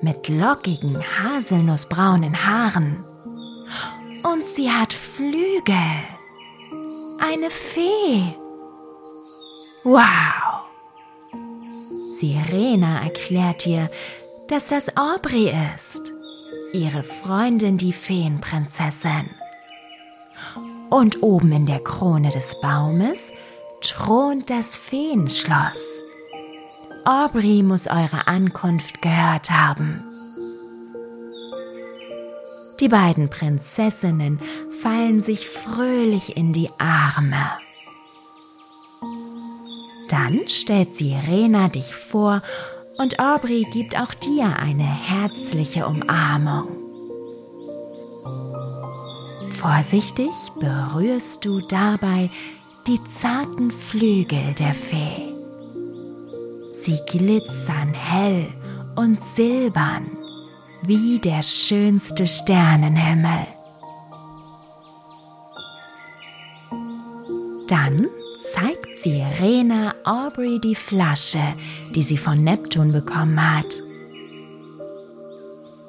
mit 0.00 0.28
lockigen, 0.28 0.96
haselnussbraunen 1.18 2.46
Haaren. 2.46 3.04
Und 4.22 4.44
sie 4.54 4.70
hat 4.70 4.92
Flügel. 4.92 5.74
Eine 7.20 7.50
Fee. 7.50 8.34
Wow! 9.82 10.62
Sirena 12.12 13.02
erklärt 13.02 13.66
ihr, 13.66 13.90
dass 14.48 14.68
das 14.68 14.96
Aubrey 14.96 15.52
ist, 15.74 16.12
ihre 16.72 17.02
Freundin, 17.02 17.76
die 17.76 17.92
Feenprinzessin. 17.92 19.30
Und 20.90 21.22
oben 21.22 21.52
in 21.52 21.66
der 21.66 21.80
Krone 21.80 22.30
des 22.30 22.60
Baumes 22.60 23.32
thront 23.82 24.48
das 24.48 24.76
Feenschloss. 24.76 26.02
Aubrey 27.04 27.62
muss 27.62 27.86
eure 27.88 28.26
Ankunft 28.26 29.02
gehört 29.02 29.50
haben. 29.50 30.04
Die 32.80 32.88
beiden 32.88 33.28
Prinzessinnen 33.28 34.40
fallen 34.82 35.20
sich 35.20 35.48
fröhlich 35.48 36.36
in 36.36 36.52
die 36.52 36.70
Arme. 36.78 37.50
Dann 40.08 40.48
stellt 40.48 40.96
Sirena 40.96 41.68
dich 41.68 41.94
vor 41.94 42.42
und 42.98 43.18
Aubrey 43.20 43.66
gibt 43.72 43.98
auch 43.98 44.14
dir 44.14 44.56
eine 44.58 44.84
herzliche 44.84 45.86
Umarmung. 45.86 46.68
Vorsichtig 49.60 50.30
berührst 50.60 51.44
du 51.44 51.60
dabei 51.60 52.30
die 52.86 53.00
zarten 53.10 53.70
Flügel 53.70 54.54
der 54.58 54.74
Fee. 54.74 55.34
Sie 56.72 56.98
glitzern 57.06 57.92
hell 57.92 58.46
und 58.96 59.22
silbern 59.22 60.06
wie 60.82 61.18
der 61.18 61.42
schönste 61.42 62.26
Sternenhimmel. 62.26 63.57
Dann 67.68 68.08
zeigt 68.54 69.02
Sirena 69.02 69.94
Aubrey 70.04 70.58
die 70.58 70.74
Flasche, 70.74 71.42
die 71.94 72.02
sie 72.02 72.16
von 72.16 72.42
Neptun 72.42 72.92
bekommen 72.92 73.38
hat. 73.38 73.82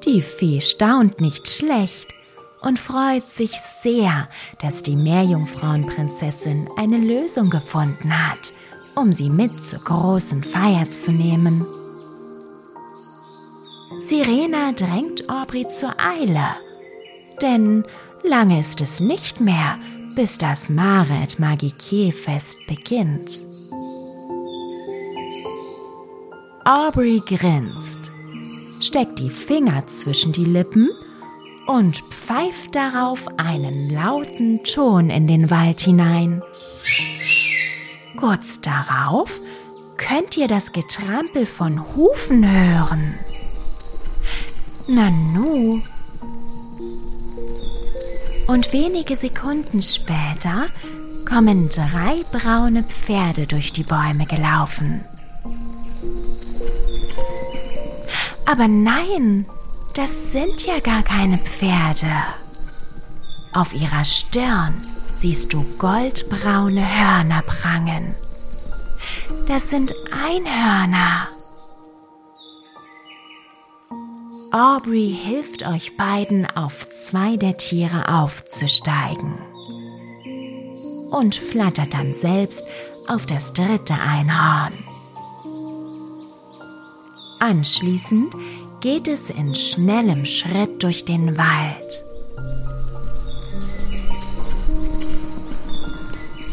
Die 0.04 0.20
Fee 0.20 0.60
staunt 0.60 1.22
nicht 1.22 1.48
schlecht 1.48 2.08
und 2.60 2.78
freut 2.78 3.28
sich 3.30 3.52
sehr, 3.82 4.28
dass 4.60 4.82
die 4.82 4.96
Meerjungfrauenprinzessin 4.96 6.68
eine 6.76 6.98
Lösung 6.98 7.48
gefunden 7.48 8.12
hat, 8.12 8.52
um 8.94 9.14
sie 9.14 9.30
mit 9.30 9.64
zur 9.64 9.80
großen 9.80 10.44
Feier 10.44 10.86
zu 10.90 11.12
nehmen. 11.12 11.64
Sirena 14.02 14.72
drängt 14.72 15.30
Aubrey 15.30 15.66
zur 15.70 15.94
Eile, 15.98 16.56
denn 17.40 17.84
lange 18.22 18.60
ist 18.60 18.82
es 18.82 19.00
nicht 19.00 19.40
mehr, 19.40 19.78
bis 20.20 20.36
das 20.36 20.68
Maret 20.68 21.38
Magique 21.38 22.12
Fest 22.12 22.58
beginnt. 22.66 23.40
Aubrey 26.66 27.22
grinst, 27.24 28.10
steckt 28.80 29.18
die 29.18 29.30
Finger 29.30 29.86
zwischen 29.86 30.32
die 30.32 30.44
Lippen 30.44 30.90
und 31.66 32.02
pfeift 32.10 32.74
darauf 32.74 33.28
einen 33.38 33.88
lauten 33.88 34.62
Ton 34.62 35.08
in 35.08 35.26
den 35.26 35.50
Wald 35.50 35.80
hinein. 35.80 36.42
Kurz 38.18 38.60
darauf 38.60 39.40
könnt 39.96 40.36
ihr 40.36 40.48
das 40.48 40.72
Getrampel 40.72 41.46
von 41.46 41.96
Hufen 41.96 42.46
hören. 42.46 43.14
Nanu. 44.86 45.80
Und 48.50 48.72
wenige 48.72 49.14
Sekunden 49.14 49.80
später 49.80 50.66
kommen 51.24 51.68
drei 51.68 52.18
braune 52.32 52.82
Pferde 52.82 53.46
durch 53.46 53.72
die 53.72 53.84
Bäume 53.84 54.26
gelaufen. 54.26 55.04
Aber 58.46 58.66
nein, 58.66 59.46
das 59.94 60.32
sind 60.32 60.66
ja 60.66 60.80
gar 60.80 61.04
keine 61.04 61.38
Pferde. 61.38 62.10
Auf 63.52 63.72
ihrer 63.72 64.04
Stirn 64.04 64.74
siehst 65.16 65.52
du 65.52 65.62
goldbraune 65.78 66.82
Hörner 66.82 67.42
prangen. 67.42 68.16
Das 69.46 69.70
sind 69.70 69.94
Einhörner. 70.10 71.28
Aubrey 74.52 75.16
hilft 75.16 75.64
euch 75.64 75.96
beiden, 75.96 76.44
auf 76.44 76.88
zwei 76.90 77.36
der 77.36 77.56
Tiere 77.56 78.08
aufzusteigen 78.08 79.38
und 81.12 81.36
flattert 81.36 81.94
dann 81.94 82.16
selbst 82.16 82.66
auf 83.06 83.26
das 83.26 83.52
dritte 83.52 83.94
Einhorn. 83.94 84.72
Anschließend 87.38 88.34
geht 88.80 89.06
es 89.06 89.30
in 89.30 89.54
schnellem 89.54 90.24
Schritt 90.24 90.82
durch 90.82 91.04
den 91.04 91.38
Wald. 91.38 92.02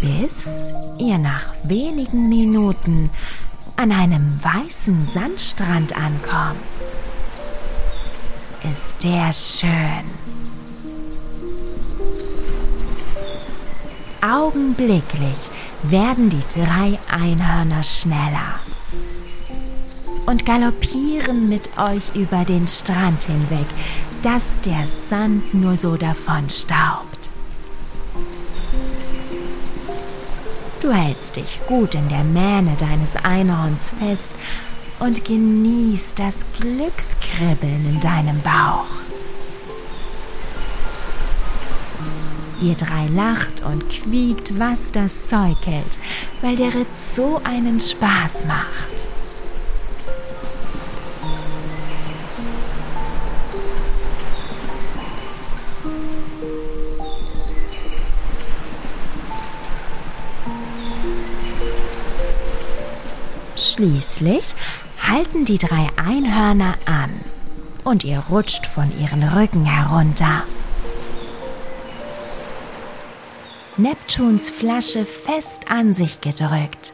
Bis 0.02 0.72
ihr 1.00 1.18
nach 1.18 1.52
wenigen 1.64 2.30
Minuten 2.30 3.10
an 3.76 3.92
einem 3.92 4.40
weißen 4.44 5.08
Sandstrand 5.08 5.98
ankommt. 5.98 6.77
Ist 8.74 9.04
der 9.04 9.32
schön. 9.32 10.04
Augenblicklich 14.22 15.38
werden 15.84 16.30
die 16.30 16.44
drei 16.54 16.98
Einhörner 17.10 17.84
schneller 17.84 18.60
und 20.26 20.46
galoppieren 20.46 21.48
mit 21.48 21.70
euch 21.78 22.14
über 22.16 22.44
den 22.44 22.68
Strand 22.68 23.26
hinweg, 23.26 23.68
dass 24.24 24.60
der 24.62 24.86
Sand 25.10 25.54
nur 25.54 25.78
so 25.78 25.96
davon 25.96 26.50
staubt. 26.50 27.30
Du 30.82 30.92
hältst 30.92 31.36
dich 31.38 31.62
gut 31.68 31.96
in 31.96 32.10
der 32.10 32.24
Mähne 32.24 32.76
deines 32.78 33.16
Einhorns 33.16 33.92
fest 34.00 34.34
und 35.00 35.26
genießt 35.26 36.18
das 36.18 36.46
Glückskribbeln 36.60 37.90
in 37.90 38.00
deinem 38.00 38.42
Bauch. 38.42 38.86
Ihr 42.60 42.76
drei 42.76 43.08
lacht 43.14 43.62
und 43.64 43.88
quiekt, 43.88 44.58
was 44.58 44.92
das 44.92 45.28
Zeug 45.28 45.58
hält, 45.66 46.00
weil 46.42 46.56
der 46.56 46.74
Ritt 46.74 46.88
so 47.16 47.40
einen 47.44 47.80
Spaß 47.80 48.46
macht. 48.46 49.08
Schließlich 63.56 64.56
halten 65.08 65.46
die 65.46 65.58
drei 65.58 65.88
Einhörner 65.96 66.76
an 66.86 67.12
und 67.84 68.04
ihr 68.04 68.20
rutscht 68.30 68.66
von 68.66 68.92
ihren 69.00 69.24
Rücken 69.24 69.66
herunter. 69.66 70.44
Neptuns 73.78 74.50
Flasche 74.50 75.06
fest 75.06 75.70
an 75.70 75.94
sich 75.94 76.20
gedrückt, 76.20 76.94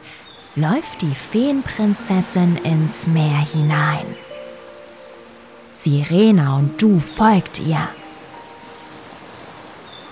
läuft 0.54 1.02
die 1.02 1.14
Feenprinzessin 1.14 2.58
ins 2.58 3.06
Meer 3.06 3.38
hinein. 3.38 4.06
Sirena 5.72 6.58
und 6.58 6.80
du 6.80 7.00
folgt 7.00 7.58
ihr. 7.58 7.88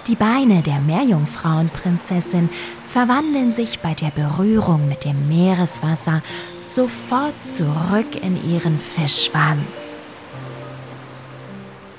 Die 0.08 0.16
Beine 0.16 0.62
der 0.62 0.80
Meerjungfrauenprinzessin 0.80 2.48
verwandeln 2.88 3.54
sich 3.54 3.78
bei 3.78 3.94
der 3.94 4.10
Berührung 4.10 4.88
mit 4.88 5.04
dem 5.04 5.28
Meereswasser 5.28 6.22
sofort 6.74 7.35
zurück 7.42 8.22
in 8.22 8.38
ihren 8.50 8.78
Fischschwanz. 8.78 10.00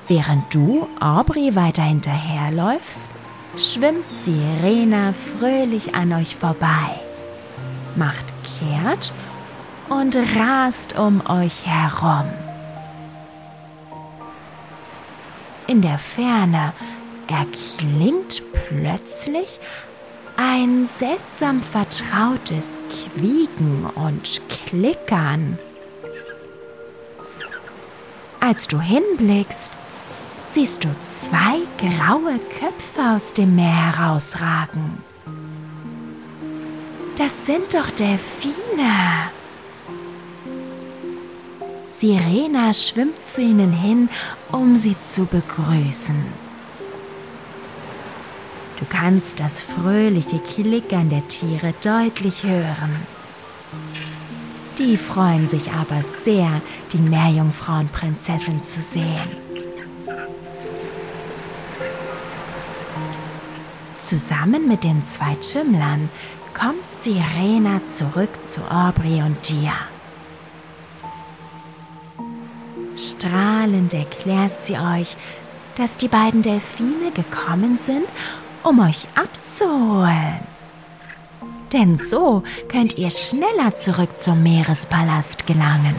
Während 0.07 0.53
du 0.53 0.88
Aubrey 0.99 1.55
weiter 1.55 1.83
hinterherläufst, 1.83 3.09
schwimmt 3.57 4.05
Sirena 4.21 5.13
fröhlich 5.13 5.95
an 5.95 6.13
euch 6.13 6.36
vorbei, 6.36 6.99
macht 7.95 8.25
kehrt 8.59 9.13
und 9.89 10.17
rast 10.38 10.97
um 10.97 11.21
euch 11.27 11.65
herum. 11.65 12.29
In 15.67 15.81
der 15.81 15.97
Ferne 15.97 16.73
erklingt 17.27 18.41
plötzlich 18.67 19.59
ein 20.38 20.88
seltsam 20.88 21.62
vertrautes 21.62 22.80
Quieken 22.89 23.86
und 23.96 24.41
Klickern. 24.50 25.58
Als 28.39 28.67
du 28.67 28.80
hinblickst, 28.82 29.72
siehst 30.46 30.84
du 30.84 30.89
zwei 31.04 31.62
graue 31.78 32.39
Köpfe 32.60 33.15
aus 33.15 33.34
dem 33.34 33.56
Meer 33.56 33.98
herausragen. 33.98 35.04
Das 37.15 37.46
sind 37.46 37.74
doch 37.74 37.89
Delfine. 37.91 39.32
Sirena 41.91 42.74
schwimmt 42.74 43.17
zu 43.30 43.41
ihnen 43.41 43.72
hin, 43.72 44.10
um 44.52 44.76
sie 44.76 44.96
zu 45.10 45.26
begrüßen. 45.26 46.42
Du 48.84 48.89
kannst 48.89 49.39
das 49.39 49.62
fröhliche 49.62 50.39
Klickern 50.39 51.10
der 51.10 51.26
Tiere 51.30 51.74
deutlich 51.82 52.43
hören. 52.43 52.98
Die 54.78 54.98
freuen 54.98 55.48
sich 55.48 55.72
aber 55.72 56.04
sehr, 56.04 56.62
die 56.91 56.98
Meerjungfrauenprinzessin 56.98 58.62
zu 58.65 58.82
sehen. 58.82 59.38
Zusammen 63.96 64.67
mit 64.67 64.84
den 64.84 65.06
zwei 65.06 65.36
Tümmlern 65.36 66.10
kommt 66.54 66.84
Sirena 67.00 67.80
zurück 67.88 68.32
zu 68.46 68.69
Aubrey 68.69 69.22
und 69.22 69.48
dir. 69.48 69.72
Strahlend 72.98 73.93
erklärt 73.93 74.62
sie 74.62 74.78
euch, 74.78 75.15
dass 75.76 75.98
die 75.98 76.10
beiden 76.10 76.41
Delfine 76.41 77.12
gekommen 77.13 77.80
sind, 77.82 78.06
um 78.63 78.80
euch 78.80 79.08
abzuholen. 79.15 80.39
Denn 81.71 81.97
so 81.97 82.43
könnt 82.69 82.97
ihr 82.97 83.10
schneller 83.10 83.76
zurück 83.76 84.21
zum 84.21 84.43
Meerespalast 84.43 85.47
gelangen. 85.47 85.95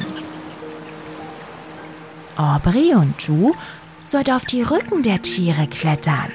Aubrey 2.36 2.94
und 2.94 3.14
du 3.26 3.54
sollt 4.02 4.30
auf 4.30 4.44
die 4.44 4.62
Rücken 4.62 5.02
der 5.02 5.22
Tiere 5.22 5.66
klettern. 5.66 6.30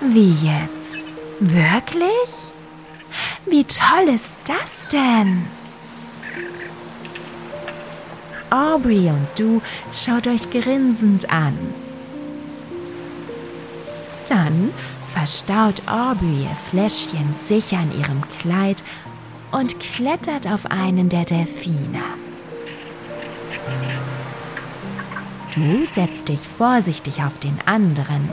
Wie 0.00 0.32
jetzt? 0.32 0.96
Wirklich? 1.40 2.52
Wie 3.46 3.64
toll 3.64 4.08
ist 4.14 4.38
das 4.44 4.88
denn? 4.88 5.46
Aubrey 8.50 9.10
und 9.10 9.28
du 9.36 9.60
schaut 9.92 10.26
euch 10.26 10.50
grinsend 10.50 11.30
an. 11.30 11.56
Dann 14.28 14.70
verstaut 15.12 15.82
Aubrey 15.86 16.44
ihr 16.44 16.56
Fläschchen 16.70 17.34
sicher 17.40 17.80
in 17.80 17.98
ihrem 17.98 18.20
Kleid 18.40 18.82
und 19.52 19.80
klettert 19.80 20.46
auf 20.46 20.66
einen 20.66 21.08
der 21.08 21.24
Delfine. 21.24 22.02
Du 25.54 25.84
setzt 25.86 26.28
dich 26.28 26.40
vorsichtig 26.40 27.22
auf 27.22 27.38
den 27.38 27.56
anderen. 27.64 28.28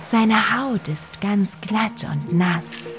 Seine 0.00 0.56
Haut 0.56 0.88
ist 0.88 1.20
ganz 1.20 1.58
glatt 1.60 2.06
und 2.12 2.36
nass. 2.36 2.92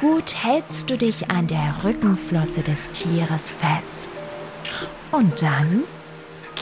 Gut 0.00 0.34
hältst 0.42 0.90
du 0.90 0.98
dich 0.98 1.30
an 1.30 1.46
der 1.46 1.84
Rückenflosse 1.84 2.62
des 2.62 2.90
Tieres 2.90 3.52
fest. 3.52 4.10
Und 5.12 5.40
dann 5.40 5.84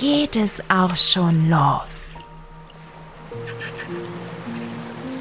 geht 0.02 0.34
es 0.34 0.60
auch 0.68 0.96
schon 0.96 1.48
los. 1.48 2.16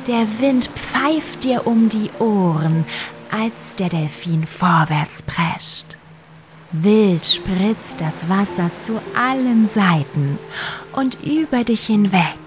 Der 0.08 0.26
Wind 0.40 0.72
pfeift 0.74 1.44
dir 1.44 1.68
um 1.68 1.88
die 1.88 2.10
Ohren, 2.18 2.86
als 3.30 3.76
der 3.76 3.90
Delfin 3.90 4.48
vorwärts 4.48 5.22
prescht. 5.22 5.98
Wild 6.72 7.24
spritzt 7.24 8.02
das 8.02 8.28
Wasser 8.28 8.72
zu 8.84 9.00
allen 9.16 9.70
Seiten 9.70 10.40
und 10.94 11.24
über 11.24 11.64
dich 11.64 11.86
hinweg. 11.86 12.40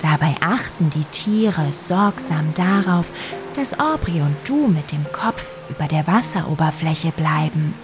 Dabei 0.00 0.34
achten 0.40 0.88
die 0.94 1.04
Tiere 1.12 1.72
sorgsam 1.72 2.54
darauf, 2.54 3.12
dass 3.54 3.78
Aubrey 3.78 4.22
und 4.22 4.36
du 4.46 4.66
mit 4.66 4.92
dem 4.92 5.04
Kopf 5.12 5.44
über 5.68 5.88
der 5.88 6.06
Wasseroberfläche 6.06 7.12
bleiben, 7.12 7.74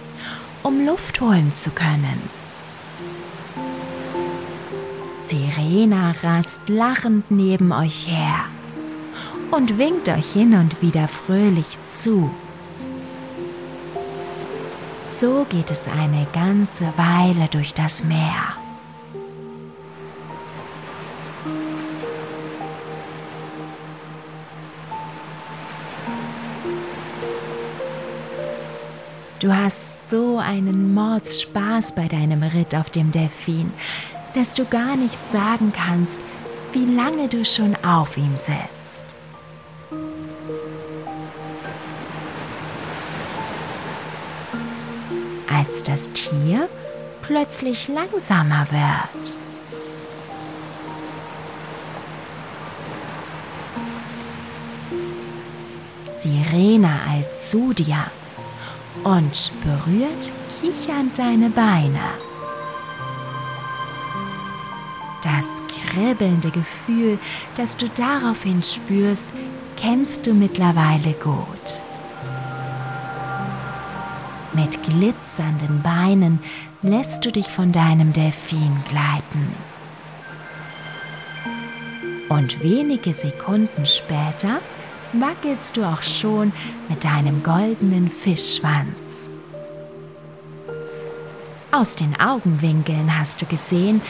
um 0.63 0.85
Luft 0.85 1.21
holen 1.21 1.51
zu 1.53 1.71
können. 1.71 2.21
Sirena 5.21 6.13
rast 6.23 6.67
lachend 6.67 7.29
neben 7.29 7.71
euch 7.71 8.07
her 8.07 8.45
und 9.51 9.77
winkt 9.77 10.09
euch 10.09 10.33
hin 10.33 10.53
und 10.53 10.81
wieder 10.81 11.07
fröhlich 11.07 11.77
zu. 11.87 12.29
So 15.19 15.45
geht 15.49 15.69
es 15.69 15.87
eine 15.87 16.25
ganze 16.33 16.85
Weile 16.97 17.47
durch 17.49 17.73
das 17.73 18.03
Meer. 18.03 18.60
Du 29.41 29.51
hast 29.51 30.07
so 30.11 30.37
einen 30.37 30.93
Mordsspaß 30.93 31.95
bei 31.95 32.07
deinem 32.07 32.43
Ritt 32.43 32.75
auf 32.75 32.91
dem 32.91 33.11
Delfin, 33.11 33.73
dass 34.35 34.51
du 34.51 34.65
gar 34.65 34.95
nicht 34.95 35.17
sagen 35.31 35.73
kannst, 35.75 36.21
wie 36.73 36.85
lange 36.85 37.27
du 37.27 37.43
schon 37.43 37.75
auf 37.83 38.17
ihm 38.17 38.37
sitzt. 38.37 39.03
Als 45.51 45.81
das 45.81 46.11
Tier 46.11 46.69
plötzlich 47.23 47.87
langsamer 47.87 48.67
wird. 48.69 49.37
Sirena 56.15 56.99
als 57.09 57.49
zu 57.49 57.73
dir 57.73 58.05
und 59.03 59.51
berührt 59.63 60.31
kichernd 60.59 61.17
deine 61.17 61.49
Beine. 61.49 61.99
Das 65.21 65.61
kribbelnde 65.67 66.49
Gefühl, 66.51 67.19
das 67.55 67.77
du 67.77 67.87
daraufhin 67.89 68.63
spürst, 68.63 69.29
kennst 69.77 70.25
du 70.25 70.33
mittlerweile 70.33 71.13
gut. 71.13 71.81
Mit 74.53 74.83
glitzernden 74.83 75.81
Beinen 75.81 76.39
lässt 76.81 77.23
du 77.23 77.31
dich 77.31 77.47
von 77.47 77.71
deinem 77.71 78.13
Delfin 78.13 78.75
gleiten. 78.89 79.55
Und 82.29 82.61
wenige 82.63 83.13
Sekunden 83.13 83.85
später 83.85 84.59
wackelst 85.13 85.77
du 85.77 85.83
auch 85.83 86.01
schon 86.01 86.51
mit 86.89 87.03
deinem 87.03 87.43
goldenen 87.43 88.09
Fischschwanz. 88.09 89.29
Aus 91.71 91.95
den 91.95 92.19
Augenwinkeln 92.19 93.17
hast 93.17 93.41
du 93.41 93.45
gesehen, 93.45 94.01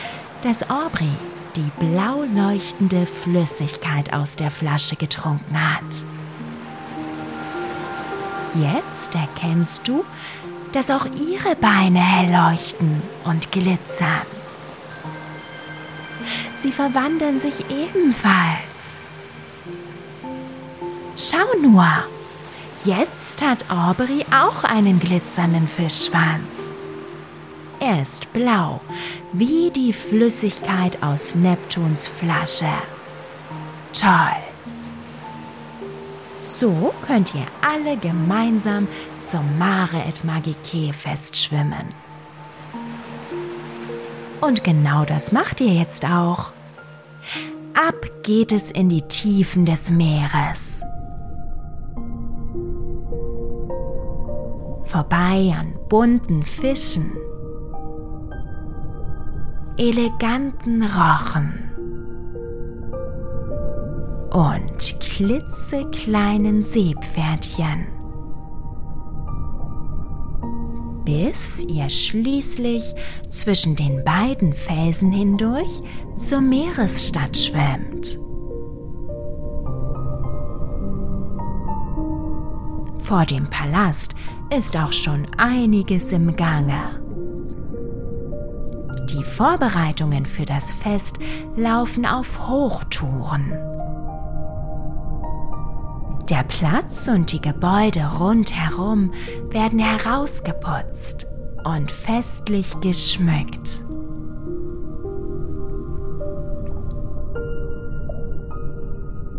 dass 0.44 0.70
Aubrey 0.70 1.12
die 1.56 1.72
blau 1.80 2.24
leuchtende 2.34 3.06
Flüssigkeit 3.06 4.14
aus 4.14 4.36
der 4.36 4.52
Flasche 4.52 4.96
getrunken 4.96 5.56
hat. 5.56 6.06
Jetzt 8.56 9.16
erkennst 9.16 9.88
du, 9.88 10.04
dass 10.72 10.90
auch 10.90 11.06
ihre 11.06 11.56
Beine 11.56 12.00
hell 12.00 12.32
leuchten 12.32 13.02
und 13.24 13.52
glitzern. 13.52 14.22
Sie 16.56 16.72
verwandeln 16.72 17.40
sich 17.40 17.66
ebenfalls 17.70 18.71
Schau 21.24 21.56
nur, 21.62 21.86
jetzt 22.84 23.44
hat 23.44 23.70
Aubrey 23.70 24.26
auch 24.32 24.64
einen 24.64 25.00
glitzernden 25.00 25.68
Fischschwanz. 25.68 26.72
Er 27.80 28.02
ist 28.02 28.34
blau, 28.34 28.82
wie 29.32 29.70
die 29.70 29.94
Flüssigkeit 29.94 31.04
aus 31.04 31.36
Neptuns 31.36 32.08
Flasche. 32.08 32.74
Toll! 33.94 34.42
So 36.42 36.92
könnt 37.06 37.36
ihr 37.36 37.46
alle 37.62 37.98
gemeinsam 37.98 38.88
zum 39.22 39.60
Mare 39.60 40.02
et 40.08 40.24
Magique 40.24 40.92
Fest 40.92 41.38
schwimmen. 41.38 41.86
Und 44.42 44.64
genau 44.64 45.06
das 45.06 45.32
macht 45.32 45.62
ihr 45.62 45.74
jetzt 45.74 46.04
auch. 46.04 46.52
Ab 47.76 48.08
geht 48.24 48.52
es 48.52 48.72
in 48.72 48.90
die 48.90 49.04
Tiefen 49.04 49.68
des 49.68 49.92
Meeres. 49.92 50.84
Vorbei 54.92 55.56
an 55.58 55.74
bunten 55.88 56.44
Fischen 56.44 57.16
eleganten 59.78 60.84
Rochen. 60.84 61.72
Und 64.34 65.00
klitzekleinen 65.00 66.66
Seepferdchen, 66.66 67.88
bis 71.06 71.64
ihr 71.64 71.90
schließlich 71.90 72.84
zwischen 73.30 73.78
den 73.78 74.04
beiden 74.04 74.52
Felsen 74.52 75.14
hindurch 75.14 75.72
zur 76.18 76.42
Meeresstadt 76.42 77.38
schwimmt. 77.38 78.20
Vor 83.12 83.26
dem 83.26 83.50
Palast 83.50 84.16
ist 84.56 84.78
auch 84.78 84.94
schon 84.94 85.28
einiges 85.36 86.14
im 86.14 86.34
Gange. 86.38 86.82
Die 89.10 89.22
Vorbereitungen 89.26 90.26
für 90.26 90.46
das 90.46 90.72
Fest 90.72 91.18
laufen 91.58 92.06
auf 92.06 92.48
Hochtouren. 92.48 93.52
Der 96.30 96.44
Platz 96.44 97.10
und 97.10 97.34
die 97.34 97.42
Gebäude 97.42 98.10
rundherum 98.18 99.12
werden 99.50 99.80
herausgeputzt 99.80 101.28
und 101.66 101.92
festlich 101.92 102.80
geschmückt. 102.80 103.84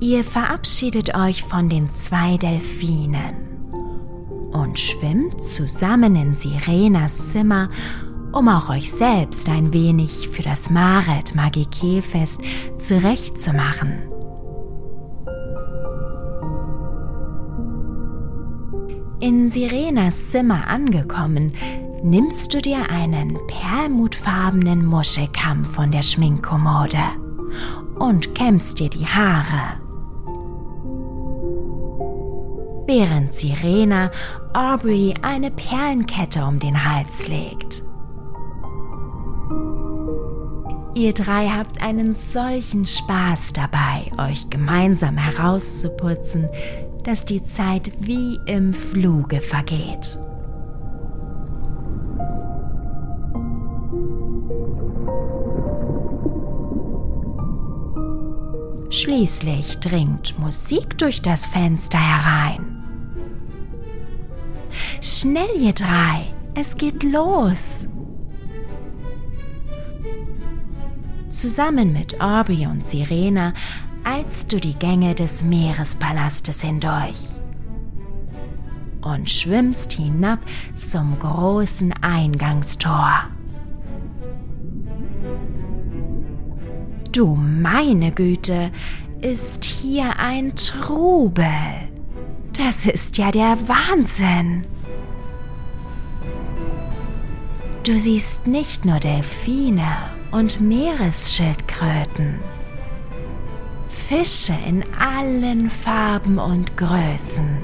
Ihr 0.00 0.24
verabschiedet 0.24 1.14
euch 1.14 1.42
von 1.42 1.70
den 1.70 1.88
zwei 1.90 2.36
Delfinen 2.36 3.51
und 4.52 4.78
schwimmt 4.78 5.42
zusammen 5.42 6.16
in 6.16 6.36
Sirenas 6.38 7.32
Zimmer 7.32 7.68
um 8.32 8.48
auch 8.48 8.70
euch 8.70 8.90
selbst 8.90 9.48
ein 9.48 9.72
wenig 9.72 10.28
für 10.28 10.42
das 10.42 10.70
Maret 10.70 11.34
Magique-Fest 11.34 12.40
zurechtzumachen. 12.78 14.08
In 19.20 19.48
Sirenas 19.48 20.30
Zimmer 20.30 20.66
angekommen, 20.66 21.52
nimmst 22.02 22.52
du 22.52 22.60
dir 22.60 22.90
einen 22.90 23.38
perlmutfarbenen 23.46 24.84
Muschelkamm 24.84 25.64
von 25.64 25.92
der 25.92 26.02
Schminkkommode 26.02 26.98
und 27.98 28.34
kämmst 28.34 28.80
dir 28.80 28.90
die 28.90 29.06
Haare. 29.06 29.81
Während 32.86 33.34
Sirena 33.34 34.10
Aubrey 34.54 35.14
eine 35.22 35.50
Perlenkette 35.50 36.44
um 36.44 36.58
den 36.58 36.84
Hals 36.84 37.28
legt. 37.28 37.82
Ihr 40.94 41.14
drei 41.14 41.48
habt 41.48 41.80
einen 41.82 42.14
solchen 42.14 42.84
Spaß 42.84 43.54
dabei, 43.54 44.10
euch 44.18 44.50
gemeinsam 44.50 45.16
herauszuputzen, 45.16 46.48
dass 47.04 47.24
die 47.24 47.44
Zeit 47.44 47.92
wie 47.98 48.38
im 48.46 48.74
Fluge 48.74 49.40
vergeht. 49.40 50.18
Schließlich 58.92 59.78
dringt 59.78 60.38
Musik 60.38 60.98
durch 60.98 61.22
das 61.22 61.46
Fenster 61.46 61.98
herein. 61.98 62.84
Schnell, 65.00 65.48
ihr 65.58 65.72
drei, 65.72 66.34
es 66.54 66.76
geht 66.76 67.02
los. 67.02 67.88
Zusammen 71.30 71.94
mit 71.94 72.20
Aubrey 72.20 72.66
und 72.66 72.86
Sirena 72.86 73.54
eilst 74.04 74.52
du 74.52 74.60
die 74.60 74.74
Gänge 74.74 75.14
des 75.14 75.42
Meerespalastes 75.42 76.60
hindurch 76.60 77.40
und 79.00 79.30
schwimmst 79.30 79.94
hinab 79.94 80.40
zum 80.86 81.18
großen 81.18 81.94
Eingangstor. 82.02 83.24
Du 87.12 87.34
meine 87.34 88.10
Güte, 88.10 88.70
ist 89.20 89.64
hier 89.64 90.18
ein 90.18 90.56
Trubel. 90.56 91.44
Das 92.56 92.86
ist 92.86 93.18
ja 93.18 93.30
der 93.30 93.58
Wahnsinn. 93.68 94.64
Du 97.82 97.98
siehst 97.98 98.46
nicht 98.46 98.86
nur 98.86 98.98
Delfine 98.98 99.86
und 100.30 100.62
Meeresschildkröten. 100.62 102.38
Fische 103.88 104.54
in 104.66 104.82
allen 104.98 105.68
Farben 105.68 106.38
und 106.38 106.78
Größen. 106.78 107.58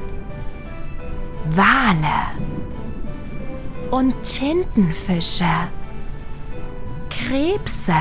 Wale 1.53 2.37
und 3.91 4.15
Tintenfische. 4.25 5.47
Krebse 7.09 7.95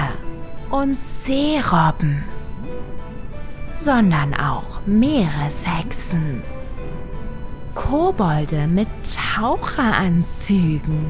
und 0.69 0.97
Seerobben. 1.03 2.23
Sondern 3.73 4.33
auch 4.33 4.81
Meereshexen. 4.85 6.41
Kobolde 7.75 8.67
mit 8.67 8.87
Taucheranzügen. 9.35 11.05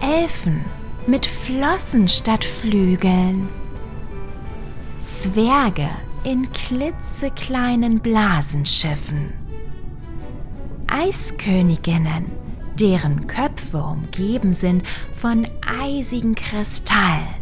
Elfen 0.00 0.64
mit 1.06 1.26
Flossen 1.26 2.06
statt 2.08 2.44
Flügeln. 2.44 3.48
Zwerge 5.00 5.88
in 6.24 6.50
klitzekleinen 6.52 8.00
Blasenschiffen. 8.00 9.32
Eisköniginnen, 10.86 12.26
deren 12.78 13.26
Köpfe 13.26 13.78
umgeben 13.78 14.52
sind 14.52 14.84
von 15.12 15.46
eisigen 15.66 16.34
Kristallen. 16.34 17.39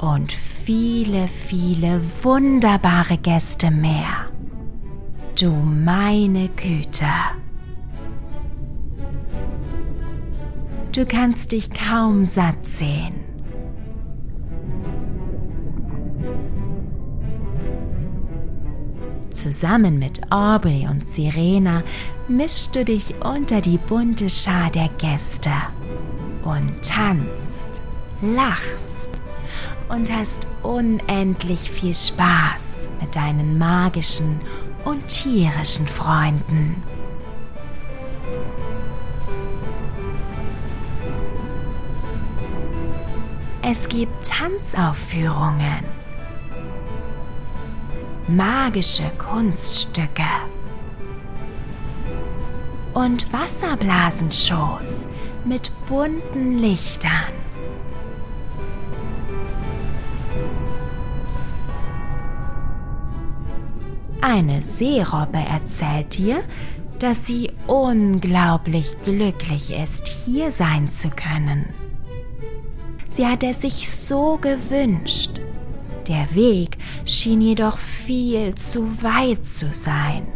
Und 0.00 0.32
viele, 0.32 1.28
viele 1.28 2.00
wunderbare 2.22 3.18
Gäste 3.18 3.70
mehr. 3.70 4.30
Du 5.38 5.50
meine 5.50 6.48
Güte. 6.48 7.06
Du 10.92 11.04
kannst 11.04 11.52
dich 11.52 11.70
kaum 11.70 12.24
satt 12.24 12.66
sehen. 12.66 13.14
Zusammen 19.34 19.98
mit 19.98 20.20
Aubrey 20.30 20.86
und 20.90 21.08
Sirena 21.12 21.82
mischst 22.28 22.74
du 22.74 22.84
dich 22.84 23.14
unter 23.24 23.60
die 23.60 23.78
bunte 23.78 24.28
Schar 24.28 24.70
der 24.70 24.88
Gäste 24.98 25.52
und 26.44 26.82
tanzt, 26.82 27.82
lachst 28.20 28.99
und 29.90 30.10
hast 30.14 30.46
unendlich 30.62 31.70
viel 31.70 31.94
Spaß 31.94 32.88
mit 33.00 33.14
deinen 33.16 33.58
magischen 33.58 34.40
und 34.84 35.06
tierischen 35.08 35.86
Freunden. 35.88 36.82
Es 43.62 43.88
gibt 43.88 44.26
Tanzaufführungen, 44.26 45.84
magische 48.26 49.10
Kunststücke 49.18 50.22
und 52.94 53.32
Wasserblasenshows 53.32 55.06
mit 55.44 55.70
bunten 55.86 56.58
Lichtern. 56.58 57.39
Eine 64.22 64.60
Seerobbe 64.60 65.38
erzählt 65.38 66.18
dir, 66.18 66.42
dass 66.98 67.26
sie 67.26 67.50
unglaublich 67.66 68.94
glücklich 69.02 69.70
ist, 69.70 70.06
hier 70.08 70.50
sein 70.50 70.90
zu 70.90 71.08
können. 71.08 71.66
Sie 73.08 73.26
hat 73.26 73.42
es 73.42 73.62
sich 73.62 73.90
so 73.90 74.38
gewünscht. 74.40 75.40
Der 76.06 76.34
Weg 76.34 76.76
schien 77.06 77.40
jedoch 77.40 77.78
viel 77.78 78.54
zu 78.54 79.02
weit 79.02 79.46
zu 79.46 79.72
sein. 79.72 80.26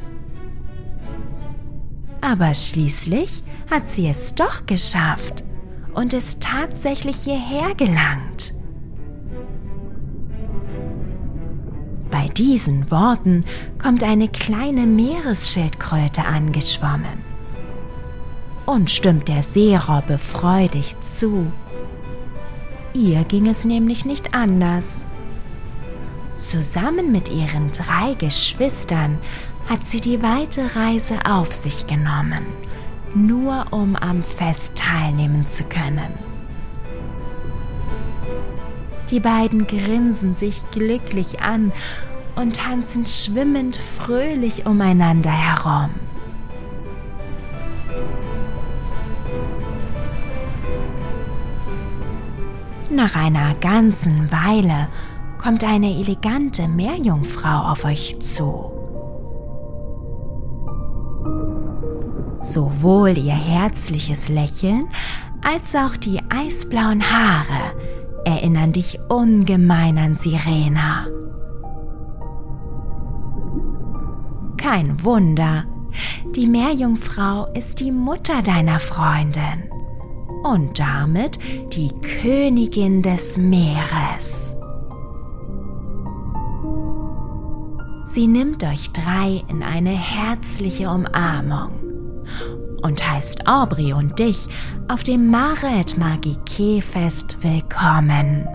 Aber 2.20 2.54
schließlich 2.54 3.42
hat 3.70 3.88
sie 3.88 4.08
es 4.08 4.34
doch 4.34 4.64
geschafft 4.66 5.44
und 5.94 6.14
ist 6.14 6.42
tatsächlich 6.42 7.16
hierher 7.16 7.74
gelangt. 7.74 8.54
Bei 12.14 12.28
diesen 12.28 12.92
Worten 12.92 13.44
kommt 13.82 14.04
eine 14.04 14.28
kleine 14.28 14.86
Meeresschildkröte 14.86 16.24
angeschwommen 16.24 17.24
und 18.66 18.88
stimmt 18.88 19.26
der 19.26 19.42
Seerobbe 19.42 20.18
freudig 20.18 20.94
zu. 21.00 21.50
Ihr 22.92 23.24
ging 23.24 23.48
es 23.48 23.64
nämlich 23.64 24.04
nicht 24.04 24.32
anders. 24.32 25.04
Zusammen 26.36 27.10
mit 27.10 27.30
ihren 27.30 27.72
drei 27.72 28.14
Geschwistern 28.14 29.18
hat 29.68 29.90
sie 29.90 30.00
die 30.00 30.22
weite 30.22 30.76
Reise 30.76 31.18
auf 31.28 31.52
sich 31.52 31.88
genommen, 31.88 32.46
nur 33.12 33.66
um 33.72 33.96
am 33.96 34.22
Fest 34.22 34.76
teilnehmen 34.76 35.48
zu 35.48 35.64
können. 35.64 36.33
Die 39.10 39.20
beiden 39.20 39.66
grinsen 39.66 40.36
sich 40.36 40.62
glücklich 40.70 41.42
an 41.42 41.72
und 42.36 42.56
tanzen 42.56 43.06
schwimmend 43.06 43.76
fröhlich 43.76 44.66
umeinander 44.66 45.30
herum. 45.30 45.90
Nach 52.90 53.16
einer 53.16 53.54
ganzen 53.56 54.30
Weile 54.30 54.88
kommt 55.42 55.64
eine 55.64 55.90
elegante 55.90 56.68
Meerjungfrau 56.68 57.70
auf 57.72 57.84
euch 57.84 58.18
zu. 58.20 58.70
Sowohl 62.40 63.18
ihr 63.18 63.34
herzliches 63.34 64.28
Lächeln 64.28 64.84
als 65.42 65.74
auch 65.74 65.96
die 65.96 66.20
eisblauen 66.30 67.02
Haare 67.02 67.74
erinnern 68.24 68.72
dich 68.72 68.98
ungemein 69.08 69.98
an 69.98 70.16
Sirena. 70.16 71.06
Kein 74.56 75.02
Wunder, 75.04 75.64
die 76.34 76.46
Meerjungfrau 76.46 77.46
ist 77.54 77.80
die 77.80 77.92
Mutter 77.92 78.42
deiner 78.42 78.80
Freundin 78.80 79.70
und 80.42 80.78
damit 80.78 81.38
die 81.72 81.90
Königin 82.22 83.02
des 83.02 83.38
Meeres. 83.38 84.54
Sie 88.06 88.26
nimmt 88.26 88.62
euch 88.64 88.92
drei 88.92 89.42
in 89.48 89.62
eine 89.62 89.90
herzliche 89.90 90.88
Umarmung 90.88 91.70
und 92.84 93.10
heißt 93.10 93.48
Aubrey 93.48 93.94
und 93.94 94.18
dich 94.18 94.46
auf 94.88 95.02
dem 95.02 95.28
Maret 95.28 95.96
Magique 95.96 96.82
Fest 96.82 97.38
willkommen. 97.40 98.46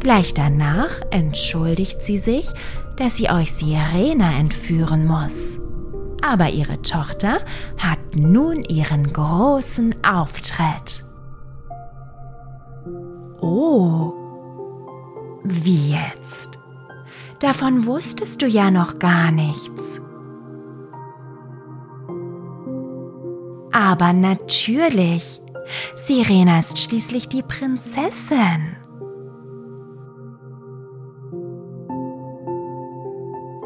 Gleich 0.00 0.34
danach 0.34 1.00
entschuldigt 1.10 2.02
sie 2.02 2.18
sich, 2.18 2.48
dass 2.96 3.16
sie 3.16 3.30
euch 3.30 3.52
Sirena 3.52 4.32
entführen 4.38 5.06
muss. 5.06 5.58
Aber 6.22 6.50
ihre 6.50 6.82
Tochter 6.82 7.38
hat 7.78 7.98
nun 8.14 8.64
ihren 8.64 9.12
großen 9.12 9.94
Auftritt. 10.04 11.04
Oh, 13.40 14.12
wie 15.44 15.92
jetzt? 15.92 16.58
Davon 17.40 17.86
wusstest 17.86 18.42
du 18.42 18.46
ja 18.46 18.70
noch 18.70 18.98
gar 18.98 19.30
nichts. 19.30 20.00
Aber 23.72 24.12
natürlich, 24.12 25.40
Sirena 25.94 26.60
ist 26.60 26.78
schließlich 26.78 27.28
die 27.28 27.42
Prinzessin. 27.42 28.76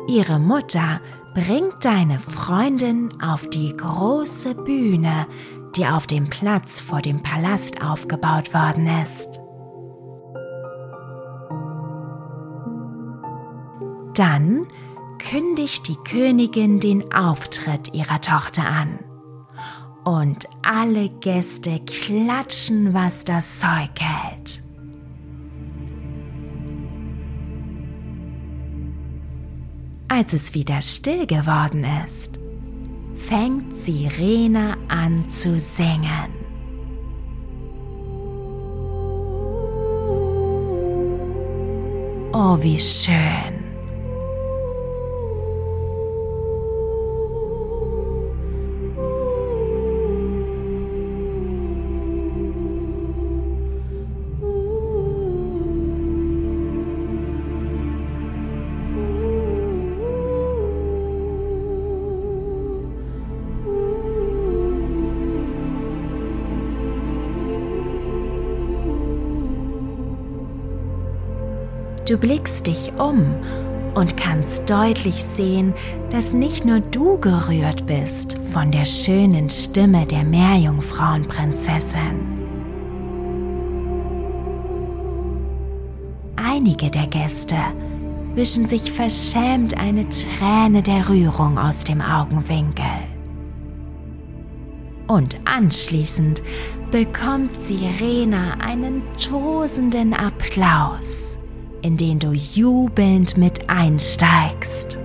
Ihre 0.08 0.40
Mutter 0.40 1.00
bringt 1.34 1.84
deine 1.84 2.18
Freundin 2.18 3.10
auf 3.22 3.48
die 3.48 3.76
große 3.76 4.56
Bühne, 4.56 5.26
die 5.76 5.86
auf 5.86 6.08
dem 6.08 6.28
Platz 6.28 6.80
vor 6.80 7.00
dem 7.00 7.22
Palast 7.22 7.80
aufgebaut 7.84 8.52
worden 8.52 8.88
ist. 9.04 9.39
Dann 14.14 14.66
kündigt 15.18 15.88
die 15.88 15.96
Königin 15.96 16.80
den 16.80 17.12
Auftritt 17.12 17.92
ihrer 17.94 18.20
Tochter 18.20 18.64
an. 18.64 18.98
Und 20.04 20.46
alle 20.62 21.10
Gäste 21.20 21.80
klatschen, 21.80 22.94
was 22.94 23.24
das 23.24 23.60
Zeug 23.60 23.90
hält. 23.98 24.62
Als 30.08 30.32
es 30.32 30.54
wieder 30.54 30.80
still 30.80 31.26
geworden 31.26 31.84
ist, 32.04 32.40
fängt 33.14 33.76
Sirena 33.84 34.76
an 34.88 35.28
zu 35.28 35.58
singen. 35.58 36.32
Oh, 42.32 42.58
wie 42.60 42.80
schön. 42.80 43.59
Du 72.10 72.18
blickst 72.18 72.66
dich 72.66 72.92
um 72.98 73.36
und 73.94 74.16
kannst 74.16 74.68
deutlich 74.68 75.22
sehen, 75.22 75.72
dass 76.10 76.32
nicht 76.32 76.64
nur 76.64 76.80
du 76.80 77.20
gerührt 77.20 77.86
bist 77.86 78.36
von 78.52 78.72
der 78.72 78.84
schönen 78.84 79.48
Stimme 79.48 80.06
der 80.06 80.24
Meerjungfrauenprinzessin. 80.24 82.18
Einige 86.34 86.90
der 86.90 87.06
Gäste 87.06 87.54
wischen 88.34 88.68
sich 88.68 88.90
verschämt 88.90 89.78
eine 89.78 90.04
Träne 90.08 90.82
der 90.82 91.08
Rührung 91.08 91.58
aus 91.58 91.84
dem 91.84 92.00
Augenwinkel. 92.00 92.90
Und 95.06 95.36
anschließend 95.44 96.42
bekommt 96.90 97.54
Sirena 97.62 98.54
einen 98.58 99.00
tosenden 99.16 100.12
Applaus 100.12 101.36
in 101.82 101.96
den 101.96 102.18
du 102.18 102.32
jubelnd 102.32 103.36
mit 103.36 103.68
einsteigst. 103.68 104.98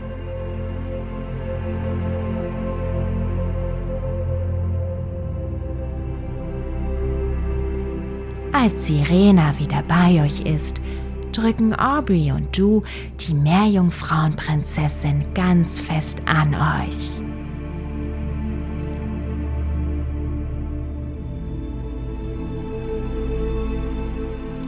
Als 8.52 8.88
Sirena 8.88 9.60
wieder 9.60 9.84
bei 9.84 10.24
euch 10.24 10.40
ist, 10.42 10.82
drücken 11.34 11.76
Aubrey 11.76 12.32
und 12.32 12.58
du 12.58 12.84
die 13.20 13.34
Meerjungfrauenprinzessin 13.34 15.26
ganz 15.34 15.80
fest 15.80 16.22
an 16.26 16.56
euch. 16.56 17.22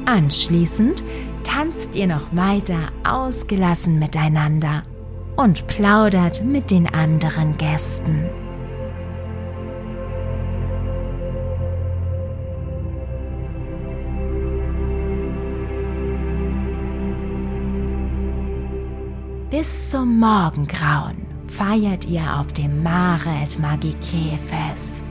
Anschließend 0.06 1.04
tanzt 1.48 1.96
ihr 1.96 2.08
noch 2.08 2.36
weiter 2.36 2.92
ausgelassen 3.06 4.00
miteinander 4.00 4.84
und 5.38 5.66
plaudert 5.68 6.44
mit 6.44 6.72
den 6.72 6.94
anderen 6.94 7.58
Gästen. 7.58 8.30
Bis 19.50 19.90
zum 19.90 20.20
Morgengrauen 20.20 21.26
feiert 21.48 22.06
ihr 22.06 22.38
auf 22.38 22.52
dem 22.52 22.84
Mare 22.84 23.30
et 23.42 23.58
Magique 23.58 24.38
Fest. 24.48 25.07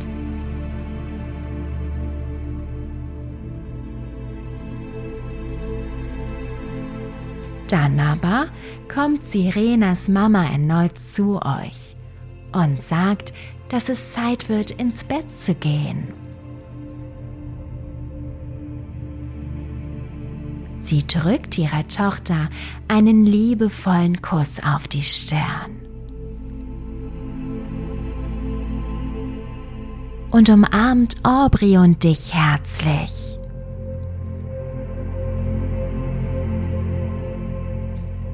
Dann 7.69 7.99
aber 7.99 8.47
kommt 8.93 9.25
Sirenas 9.25 10.09
Mama 10.09 10.45
erneut 10.45 10.97
zu 10.99 11.41
euch 11.43 11.97
und 12.53 12.81
sagt, 12.81 13.35
dass 13.69 13.89
es 13.89 14.13
Zeit 14.13 14.49
wird, 14.49 14.71
ins 14.71 15.05
Bett 15.05 15.27
zu 15.41 15.55
gehen. 15.55 16.13
Sie 20.81 21.05
drückt 21.05 21.59
ihrer 21.59 21.89
Tochter 21.89 22.49
einen 22.87 23.27
liebevollen 23.27 24.23
Kuss 24.23 24.61
auf 24.63 24.87
die 24.87 25.03
Stirn. 25.03 25.83
Und 30.31 30.49
umarmt 30.49 31.17
Aubrey 31.25 31.79
und 31.79 32.05
dich 32.05 32.33
herzlich. 32.33 33.41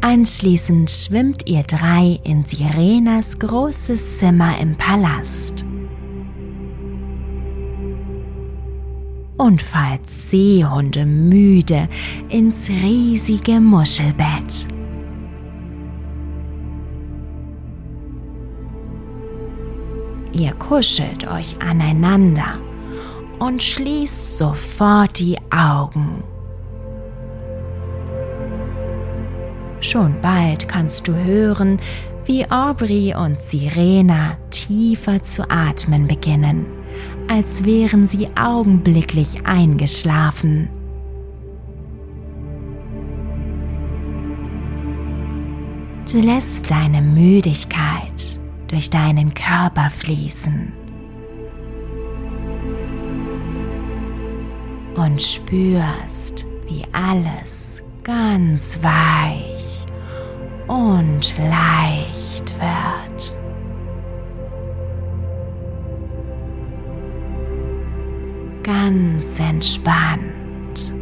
Anschließend 0.05 0.91
schwimmt 0.91 1.47
ihr 1.47 1.63
drei 1.63 2.19
in 2.25 2.45
Sirenas 2.45 3.39
großes 3.39 4.19
Zimmer 4.19 4.59
im 4.61 4.75
Palast. 4.75 5.65
Und 9.37 9.63
falls 9.63 10.03
Seehunde 10.29 11.07
müde 11.07 11.89
ins 12.29 12.69
riesige 12.69 13.61
Muschelbett. 13.61 14.67
Ihr 20.33 20.53
kuschelt 20.55 21.29
euch 21.29 21.57
aneinander 21.63 22.59
und 23.39 23.63
schließt 23.63 24.39
sofort 24.39 25.21
die 25.21 25.39
Augen. 25.53 26.25
Schon 29.83 30.15
bald 30.23 30.69
kannst 30.69 31.09
du 31.09 31.13
hören, 31.13 31.81
wie 32.25 32.49
Aubrey 32.49 33.15
und 33.15 33.37
Sirena 33.43 34.37
tiefer 34.51 35.21
zu 35.25 35.51
atmen 35.51 36.07
beginnen, 36.07 36.67
als 37.29 37.65
wären 37.65 38.07
sie 38.07 38.29
augenblicklich 38.37 39.45
eingeschlafen. 39.45 40.69
Du 46.11 46.21
lässt 46.21 46.71
deine 46.71 47.03
Müdigkeit 47.03 48.39
durch 48.69 48.89
deinen 48.89 49.35
Körper 49.35 49.91
fließen 49.91 50.73
und 54.95 55.21
spürst, 55.21 56.47
wie 56.69 56.85
alles 56.93 57.83
ganz 58.05 58.83
weich 58.83 59.87
und 60.67 61.37
leicht 61.39 62.53
wird. 62.59 63.37
Ganz 68.63 69.41
entspannt. 69.41 70.93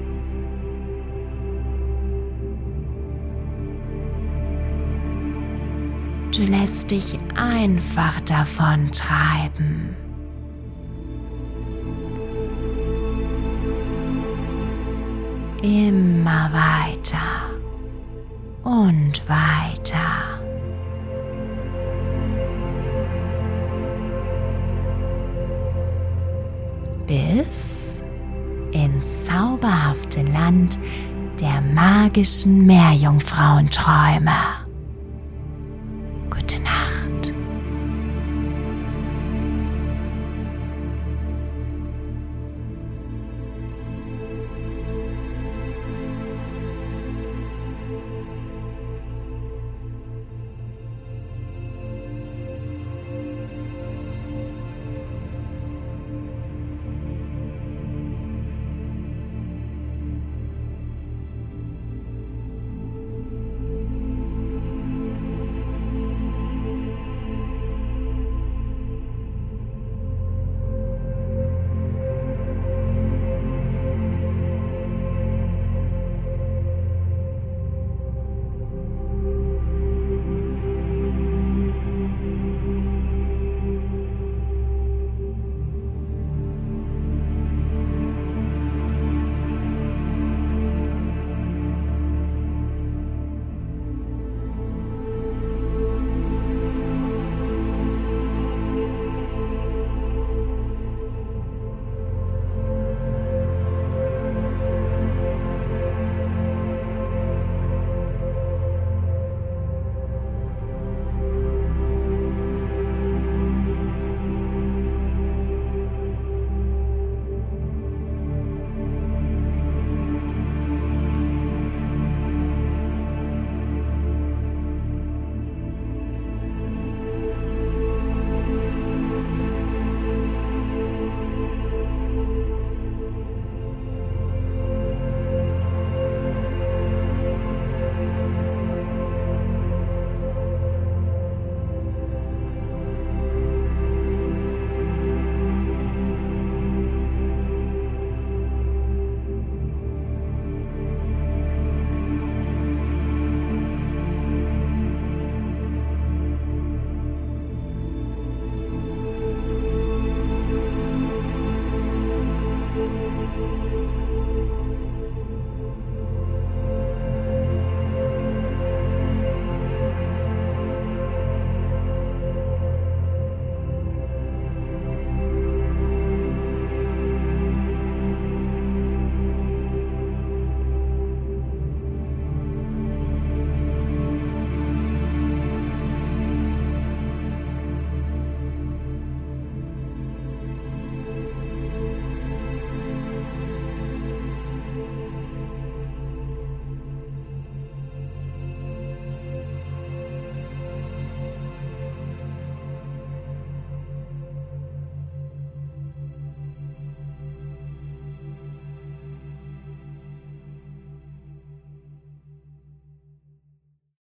Du 6.35 6.43
lässt 6.45 6.91
dich 6.91 7.19
einfach 7.35 8.21
davon 8.23 8.91
treiben. 8.93 9.97
Immer 15.63 16.51
weiter 16.53 17.51
und 18.63 19.29
weiter. 19.29 20.41
Bis 27.07 28.03
ins 28.73 29.25
zauberhafte 29.25 30.23
Land 30.23 30.79
der 31.41 31.61
magischen 31.61 32.67
Meerjungfrauenträume. 32.67 34.60